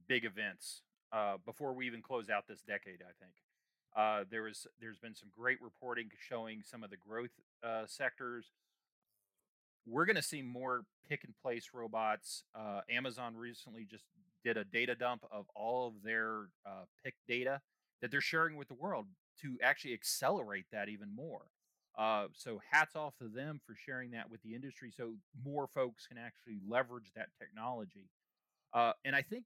big 0.08 0.26
events 0.26 0.82
uh, 1.12 1.38
before 1.46 1.74
we 1.74 1.88
even 1.88 2.02
close 2.02 2.30
out 2.30 2.48
this 2.48 2.62
decade. 2.62 3.02
I 3.02 3.14
think 3.20 3.34
uh, 3.96 4.26
there 4.30 4.48
is 4.48 4.68
there's 4.80 4.98
been 4.98 5.16
some 5.16 5.30
great 5.36 5.62
reporting 5.62 6.10
showing 6.28 6.62
some 6.64 6.84
of 6.84 6.90
the 6.90 6.98
growth 6.98 7.32
uh, 7.64 7.84
sectors. 7.86 8.52
We're 9.86 10.06
going 10.06 10.16
to 10.16 10.22
see 10.22 10.42
more 10.42 10.84
pick 11.10 11.24
and 11.24 11.34
place 11.42 11.70
robots. 11.74 12.44
Uh, 12.56 12.82
Amazon 12.90 13.36
recently 13.36 13.86
just 13.90 14.06
did 14.44 14.58
a 14.58 14.64
data 14.64 14.96
dump 14.96 15.24
of 15.32 15.46
all 15.56 15.88
of 15.88 15.94
their 16.04 16.48
uh, 16.66 16.86
pick 17.04 17.16
data 17.28 17.62
that 18.02 18.12
they're 18.12 18.22
sharing 18.22 18.56
with 18.58 18.68
the 18.68 18.74
world 18.74 19.08
to 19.42 19.58
actually 19.62 19.94
accelerate 19.94 20.66
that 20.72 20.90
even 20.90 21.14
more. 21.16 21.42
Uh, 21.98 22.28
so 22.34 22.60
hats 22.72 22.96
off 22.96 23.16
to 23.18 23.28
them 23.28 23.62
for 23.66 23.76
sharing 23.76 24.12
that 24.12 24.30
with 24.30 24.42
the 24.42 24.56
industry, 24.56 24.92
so 24.96 25.14
more 25.46 25.68
folks 25.74 26.08
can 26.08 26.18
actually 26.18 26.58
leverage 26.68 27.12
that 27.16 27.30
technology. 27.40 28.10
Uh, 28.74 28.94
and 29.06 29.16
I 29.16 29.22
think 29.22 29.46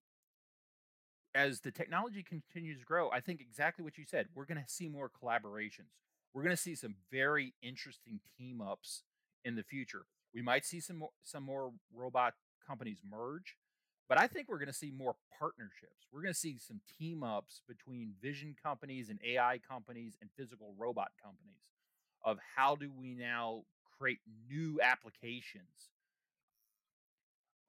as 1.36 1.60
the 1.60 1.72
technology 1.72 2.24
continues 2.24 2.80
to 2.80 2.86
grow, 2.86 3.12
I 3.12 3.20
think 3.20 3.42
exactly 3.42 3.84
what 3.84 3.98
you 3.98 4.06
said. 4.06 4.28
We're 4.34 4.46
going 4.46 4.64
to 4.64 4.70
see 4.72 4.88
more 4.88 5.10
collaborations. 5.10 5.92
We're 6.34 6.44
going 6.44 6.56
to 6.56 6.62
see 6.62 6.76
some 6.76 6.96
very 7.12 7.54
interesting 7.62 8.20
team 8.38 8.62
ups 8.62 9.04
in 9.44 9.56
the 9.56 9.64
future. 9.64 10.06
We 10.34 10.42
might 10.42 10.66
see 10.66 10.80
some 10.80 10.98
more, 10.98 11.10
some 11.24 11.44
more 11.44 11.72
robot 11.94 12.34
companies 12.66 13.00
merge, 13.10 13.56
but 14.10 14.20
I 14.20 14.28
think 14.28 14.50
we're 14.50 14.58
going 14.60 14.68
to 14.68 14.74
see 14.74 14.92
more 14.92 15.16
partnerships. 15.40 16.08
We're 16.12 16.22
going 16.22 16.34
to 16.34 16.40
see 16.40 16.58
some 16.58 16.82
team 16.98 17.24
ups 17.24 17.62
between 17.68 18.14
vision 18.22 18.56
companies 18.62 19.10
and 19.10 19.20
AI 19.26 19.60
companies 19.70 20.18
and 20.22 20.30
physical 20.38 20.74
robot 20.78 21.12
companies 21.22 21.62
of 22.24 22.38
how 22.56 22.76
do 22.76 22.90
we 22.96 23.16
now 23.16 23.64
create 23.98 24.20
new 24.50 24.80
applications 24.82 25.92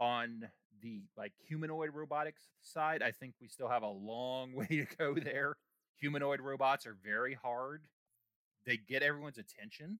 on 0.00 0.48
the 0.82 1.02
like 1.16 1.32
humanoid 1.46 1.90
robotics 1.92 2.42
side. 2.62 3.02
I 3.02 3.10
think 3.10 3.34
we 3.40 3.48
still 3.48 3.68
have 3.68 3.82
a 3.82 3.88
long 3.88 4.52
way 4.54 4.66
to 4.66 4.86
go 4.96 5.14
there. 5.14 5.56
Humanoid 6.00 6.40
robots 6.40 6.86
are 6.86 6.96
very 7.04 7.34
hard. 7.34 7.82
They 8.64 8.76
get 8.76 9.02
everyone's 9.02 9.38
attention 9.38 9.98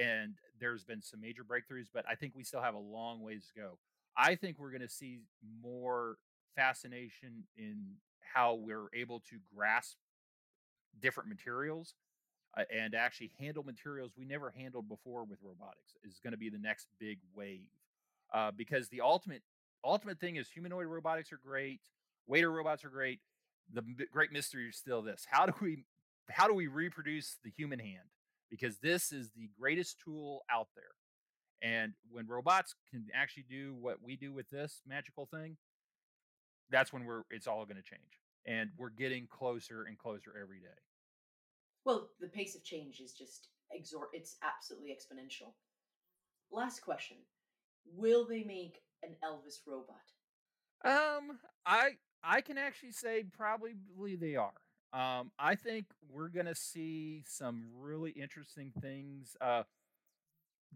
and 0.00 0.34
there's 0.58 0.84
been 0.84 1.02
some 1.02 1.20
major 1.20 1.42
breakthroughs 1.44 1.88
but 1.92 2.04
i 2.08 2.14
think 2.14 2.32
we 2.34 2.44
still 2.44 2.62
have 2.62 2.74
a 2.74 2.78
long 2.78 3.20
ways 3.22 3.50
to 3.54 3.60
go. 3.60 3.78
I 4.16 4.34
think 4.34 4.58
we're 4.58 4.70
going 4.70 4.82
to 4.82 4.88
see 4.88 5.20
more 5.62 6.16
fascination 6.56 7.44
in 7.56 7.96
how 8.34 8.54
we're 8.54 8.88
able 8.94 9.20
to 9.30 9.36
grasp 9.54 9.96
different 11.00 11.28
materials 11.28 11.94
uh, 12.56 12.64
and 12.74 12.94
actually 12.94 13.30
handle 13.38 13.62
materials 13.62 14.12
we 14.18 14.24
never 14.24 14.50
handled 14.50 14.88
before 14.88 15.24
with 15.24 15.38
robotics 15.42 15.94
is 16.04 16.20
going 16.22 16.32
to 16.32 16.38
be 16.38 16.50
the 16.50 16.58
next 16.58 16.88
big 16.98 17.18
wave 17.34 17.68
uh, 18.34 18.50
because 18.56 18.88
the 18.88 19.00
ultimate 19.00 19.42
ultimate 19.84 20.20
thing 20.20 20.36
is 20.36 20.48
humanoid 20.48 20.86
robotics 20.86 21.32
are 21.32 21.40
great 21.44 21.80
waiter 22.26 22.50
robots 22.50 22.84
are 22.84 22.90
great 22.90 23.20
the 23.72 23.82
great 24.12 24.32
mystery 24.32 24.68
is 24.68 24.76
still 24.76 25.00
this 25.00 25.26
how 25.30 25.46
do 25.46 25.52
we 25.62 25.84
how 26.28 26.46
do 26.46 26.54
we 26.54 26.66
reproduce 26.66 27.38
the 27.44 27.50
human 27.50 27.78
hand 27.78 28.10
because 28.50 28.78
this 28.78 29.12
is 29.12 29.30
the 29.30 29.48
greatest 29.58 29.96
tool 30.04 30.42
out 30.50 30.68
there 30.74 30.94
and 31.62 31.92
when 32.10 32.26
robots 32.26 32.74
can 32.90 33.06
actually 33.14 33.44
do 33.48 33.74
what 33.80 33.96
we 34.02 34.16
do 34.16 34.32
with 34.32 34.48
this 34.50 34.82
magical 34.86 35.26
thing 35.26 35.56
that's 36.70 36.92
when 36.92 37.04
we're 37.04 37.22
it's 37.30 37.46
all 37.46 37.64
going 37.64 37.76
to 37.76 37.82
change 37.82 38.20
and 38.46 38.70
we're 38.78 38.90
getting 38.90 39.26
closer 39.28 39.84
and 39.84 39.98
closer 39.98 40.32
every 40.40 40.60
day 40.60 40.80
well, 41.84 42.10
the 42.20 42.28
pace 42.28 42.54
of 42.54 42.64
change 42.64 43.00
is 43.00 43.12
just 43.12 43.48
exor 43.74 44.04
it's 44.12 44.36
absolutely 44.42 44.90
exponential. 44.90 45.52
Last 46.50 46.80
question. 46.80 47.16
Will 47.94 48.26
they 48.26 48.42
make 48.44 48.82
an 49.02 49.10
Elvis 49.24 49.60
robot? 49.66 49.96
Um, 50.84 51.38
I 51.64 51.90
I 52.22 52.40
can 52.40 52.58
actually 52.58 52.92
say 52.92 53.24
probably 53.36 53.74
they 54.16 54.36
are. 54.36 54.52
Um, 54.92 55.30
I 55.38 55.54
think 55.54 55.86
we're 56.10 56.28
gonna 56.28 56.54
see 56.54 57.22
some 57.26 57.66
really 57.78 58.10
interesting 58.10 58.72
things. 58.80 59.36
Uh, 59.40 59.64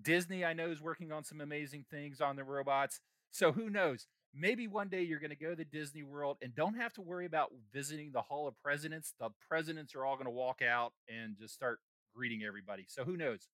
Disney, 0.00 0.44
I 0.44 0.53
know, 0.53 0.70
is 0.70 0.81
working 0.81 1.12
on 1.12 1.24
some 1.24 1.40
amazing 1.40 1.85
things 1.90 2.20
on 2.20 2.37
the 2.37 2.44
robots. 2.44 3.00
So 3.31 3.53
who 3.53 3.70
knows? 3.70 4.07
maybe 4.35 4.66
one 4.66 4.88
day 4.88 5.03
you're 5.03 5.20
going 5.20 5.31
to 5.31 5.37
go 5.37 5.55
to 5.55 5.64
Disney 5.64 6.03
World 6.03 6.38
and 6.42 6.55
don't 6.55 6.74
have 6.74 6.92
to 6.94 7.03
worry 7.03 7.27
about 7.27 7.53
visiting 7.72 8.11
the 8.12 8.20
Hall 8.20 8.48
of 8.48 8.61
Presidents. 8.61 9.14
The 9.18 9.31
presidents 9.48 9.94
are 9.94 10.05
all 10.05 10.16
going 10.16 10.27
to 10.27 10.31
walk 10.31 10.61
out 10.62 10.92
and 11.09 11.37
just 11.38 11.55
start 11.55 11.81
greeting 12.14 12.42
everybody. 12.44 12.85
So 12.88 13.05
who 13.05 13.16
knows? 13.16 13.48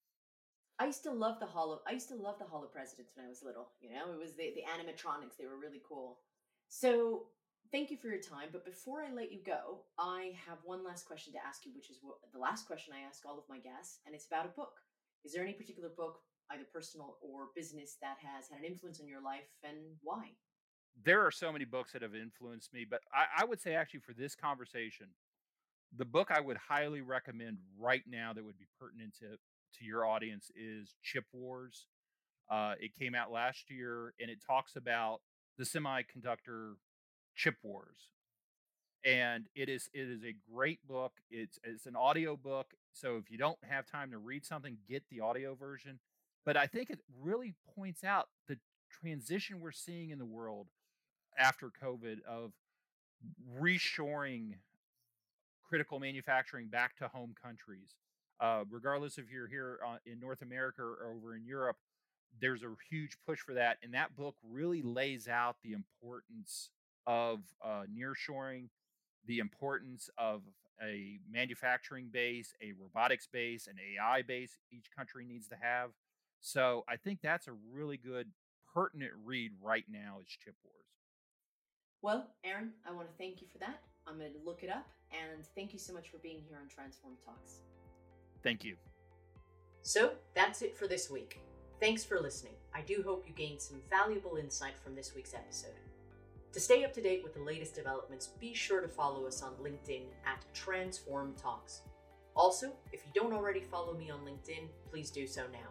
I 0.78 0.86
used 0.86 1.02
to 1.02 1.12
love 1.12 1.38
the 1.40 1.46
Hall 1.46 1.72
of 1.74 1.80
I 1.86 1.92
used 1.92 2.08
to 2.08 2.14
love 2.14 2.36
the 2.38 2.46
Hall 2.46 2.64
of 2.64 2.72
Presidents 2.72 3.12
when 3.14 3.26
I 3.26 3.28
was 3.28 3.42
little. 3.44 3.68
You 3.82 3.90
know, 3.90 4.14
it 4.14 4.18
was 4.18 4.32
the 4.32 4.54
the 4.54 4.62
animatronics; 4.62 5.36
they 5.38 5.44
were 5.44 5.58
really 5.60 5.82
cool. 5.86 6.20
So 6.70 7.26
thank 7.72 7.90
you 7.90 7.96
for 7.96 8.08
your 8.08 8.20
time. 8.20 8.48
But 8.52 8.64
before 8.64 9.02
I 9.02 9.12
let 9.12 9.32
you 9.32 9.40
go, 9.44 9.82
I 9.98 10.32
have 10.46 10.58
one 10.64 10.84
last 10.84 11.06
question 11.06 11.32
to 11.34 11.38
ask 11.46 11.64
you, 11.64 11.72
which 11.74 11.90
is 11.90 11.98
what, 12.02 12.16
the 12.32 12.38
last 12.38 12.66
question 12.66 12.94
I 12.94 13.06
ask 13.06 13.24
all 13.26 13.38
of 13.38 13.44
my 13.48 13.58
guests, 13.58 14.00
and 14.06 14.14
it's 14.14 14.26
about 14.26 14.46
a 14.46 14.50
book. 14.50 14.74
Is 15.24 15.32
there 15.32 15.42
any 15.42 15.52
particular 15.52 15.90
book, 15.96 16.18
either 16.50 16.64
personal 16.72 17.18
or 17.20 17.48
business, 17.54 17.96
that 18.00 18.16
has 18.20 18.48
had 18.48 18.60
an 18.60 18.64
influence 18.64 19.00
on 19.00 19.08
your 19.08 19.22
life, 19.22 19.48
and 19.62 19.76
why? 20.02 20.30
there 21.04 21.24
are 21.24 21.30
so 21.30 21.52
many 21.52 21.64
books 21.64 21.92
that 21.92 22.02
have 22.02 22.14
influenced 22.14 22.72
me, 22.72 22.86
but 22.88 23.00
I, 23.12 23.42
I, 23.42 23.44
would 23.44 23.60
say 23.60 23.74
actually 23.74 24.00
for 24.00 24.12
this 24.12 24.34
conversation, 24.34 25.06
the 25.96 26.04
book 26.04 26.30
I 26.30 26.40
would 26.40 26.56
highly 26.56 27.00
recommend 27.00 27.58
right 27.78 28.02
now 28.08 28.32
that 28.32 28.44
would 28.44 28.58
be 28.58 28.66
pertinent 28.78 29.14
to 29.20 29.38
to 29.78 29.84
your 29.84 30.04
audience 30.04 30.50
is 30.56 30.96
Chip 31.02 31.24
Wars. 31.32 31.86
Uh, 32.50 32.74
it 32.80 32.90
came 32.98 33.14
out 33.14 33.30
last 33.30 33.70
year, 33.70 34.14
and 34.20 34.28
it 34.28 34.38
talks 34.44 34.74
about 34.74 35.20
the 35.58 35.64
semiconductor 35.64 36.74
chip 37.40 37.56
wars. 37.62 38.08
And 39.04 39.46
it 39.54 39.70
is 39.70 39.88
it 39.94 40.08
is 40.08 40.22
a 40.24 40.34
great 40.52 40.86
book. 40.86 41.12
It's 41.30 41.58
it's 41.64 41.86
an 41.86 41.96
audio 41.96 42.36
book, 42.36 42.74
so 42.92 43.16
if 43.16 43.30
you 43.30 43.38
don't 43.38 43.58
have 43.66 43.86
time 43.86 44.10
to 44.10 44.18
read 44.18 44.44
something, 44.44 44.76
get 44.86 45.04
the 45.10 45.20
audio 45.20 45.54
version. 45.54 46.00
But 46.44 46.58
I 46.58 46.66
think 46.66 46.90
it 46.90 47.00
really 47.18 47.54
points 47.74 48.04
out 48.04 48.28
the 48.46 48.58
transition 48.90 49.60
we're 49.60 49.72
seeing 49.72 50.10
in 50.10 50.18
the 50.18 50.26
world 50.26 50.68
after 51.38 51.70
COVID 51.82 52.22
of 52.28 52.52
reshoring 53.58 54.56
critical 55.66 55.98
manufacturing 55.98 56.68
back 56.68 56.96
to 56.96 57.08
home 57.08 57.34
countries. 57.42 57.94
Uh, 58.38 58.64
regardless 58.70 59.16
if 59.16 59.30
you're 59.30 59.48
here 59.48 59.78
uh, 59.86 59.96
in 60.04 60.20
North 60.20 60.42
America 60.42 60.82
or 60.82 61.14
over 61.14 61.34
in 61.34 61.44
Europe, 61.46 61.76
there's 62.38 62.62
a 62.62 62.74
huge 62.90 63.16
push 63.26 63.38
for 63.38 63.54
that. 63.54 63.78
And 63.82 63.94
that 63.94 64.14
book 64.14 64.36
really 64.42 64.82
lays 64.82 65.26
out 65.26 65.56
the 65.62 65.72
importance 65.72 66.70
of 67.06 67.40
uh, 67.64 67.82
nearshoring, 67.92 68.68
the 69.26 69.38
importance 69.38 70.08
of 70.18 70.42
a 70.82 71.18
manufacturing 71.30 72.08
base, 72.10 72.54
a 72.62 72.72
robotics 72.80 73.26
base, 73.26 73.66
an 73.66 73.76
AI 73.78 74.22
base 74.22 74.58
each 74.72 74.86
country 74.96 75.24
needs 75.24 75.48
to 75.48 75.56
have. 75.60 75.90
So 76.40 76.84
I 76.88 76.96
think 76.96 77.20
that's 77.22 77.48
a 77.48 77.52
really 77.72 77.98
good, 77.98 78.28
pertinent 78.72 79.12
read 79.24 79.52
right 79.60 79.84
now 79.90 80.18
is 80.22 80.28
Chip 80.28 80.54
Wars. 80.64 80.76
Well, 82.02 82.28
Aaron, 82.44 82.70
I 82.88 82.92
want 82.92 83.08
to 83.08 83.14
thank 83.18 83.42
you 83.42 83.46
for 83.52 83.58
that. 83.58 83.80
I'm 84.06 84.18
going 84.18 84.32
to 84.32 84.38
look 84.44 84.62
it 84.62 84.70
up, 84.70 84.86
and 85.12 85.44
thank 85.54 85.74
you 85.74 85.78
so 85.78 85.92
much 85.92 86.08
for 86.08 86.16
being 86.18 86.40
here 86.48 86.58
on 86.60 86.68
Transform 86.68 87.14
Talks. 87.24 87.60
Thank 88.42 88.64
you. 88.64 88.76
So 89.82 90.12
that's 90.34 90.62
it 90.62 90.76
for 90.76 90.86
this 90.86 91.10
week. 91.10 91.40
Thanks 91.78 92.04
for 92.04 92.18
listening. 92.20 92.54
I 92.74 92.80
do 92.82 93.02
hope 93.04 93.24
you 93.26 93.34
gained 93.34 93.60
some 93.60 93.80
valuable 93.90 94.36
insight 94.36 94.78
from 94.82 94.94
this 94.94 95.14
week's 95.14 95.34
episode. 95.34 95.76
To 96.52 96.58
stay 96.58 96.84
up 96.84 96.92
to 96.94 97.00
date 97.00 97.22
with 97.22 97.34
the 97.34 97.42
latest 97.42 97.76
developments, 97.76 98.30
be 98.40 98.52
sure 98.52 98.80
to 98.80 98.88
follow 98.88 99.24
us 99.24 99.40
on 99.40 99.52
LinkedIn 99.62 100.02
at 100.26 100.44
Transform 100.52 101.32
Talks. 101.40 101.82
Also, 102.34 102.72
if 102.92 103.02
you 103.06 103.12
don't 103.14 103.32
already 103.32 103.60
follow 103.60 103.94
me 103.94 104.10
on 104.10 104.20
LinkedIn, 104.20 104.66
please 104.90 105.10
do 105.10 105.28
so 105.28 105.42
now. 105.52 105.68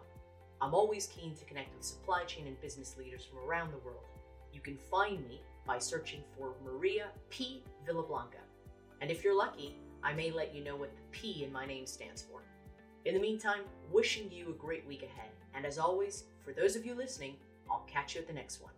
I'm 0.62 0.72
always 0.72 1.06
keen 1.06 1.34
to 1.34 1.44
connect 1.44 1.74
with 1.74 1.84
supply 1.84 2.24
chain 2.24 2.46
and 2.46 2.58
business 2.62 2.96
leaders 2.96 3.26
from 3.26 3.40
around 3.40 3.72
the 3.72 3.78
world. 3.78 4.06
You 4.54 4.60
can 4.60 4.78
find 4.78 5.26
me 5.28 5.42
by 5.66 5.78
searching 5.78 6.22
for 6.36 6.54
Maria 6.64 7.08
P. 7.28 7.62
Villablanca. 7.86 8.40
And 9.02 9.10
if 9.10 9.22
you're 9.22 9.36
lucky, 9.36 9.76
I 10.02 10.14
may 10.14 10.30
let 10.30 10.54
you 10.54 10.64
know 10.64 10.76
what 10.76 10.96
the 10.96 11.02
P 11.10 11.44
in 11.44 11.52
my 11.52 11.66
name 11.66 11.86
stands 11.86 12.22
for. 12.22 12.40
In 13.04 13.14
the 13.14 13.20
meantime, 13.20 13.62
wishing 13.90 14.30
you 14.32 14.48
a 14.48 14.52
great 14.52 14.86
week 14.86 15.02
ahead. 15.02 15.30
And 15.54 15.66
as 15.66 15.78
always, 15.78 16.24
for 16.42 16.52
those 16.52 16.74
of 16.74 16.86
you 16.86 16.94
listening, 16.94 17.36
I'll 17.70 17.86
catch 17.86 18.14
you 18.14 18.22
at 18.22 18.26
the 18.26 18.32
next 18.32 18.62
one. 18.62 18.72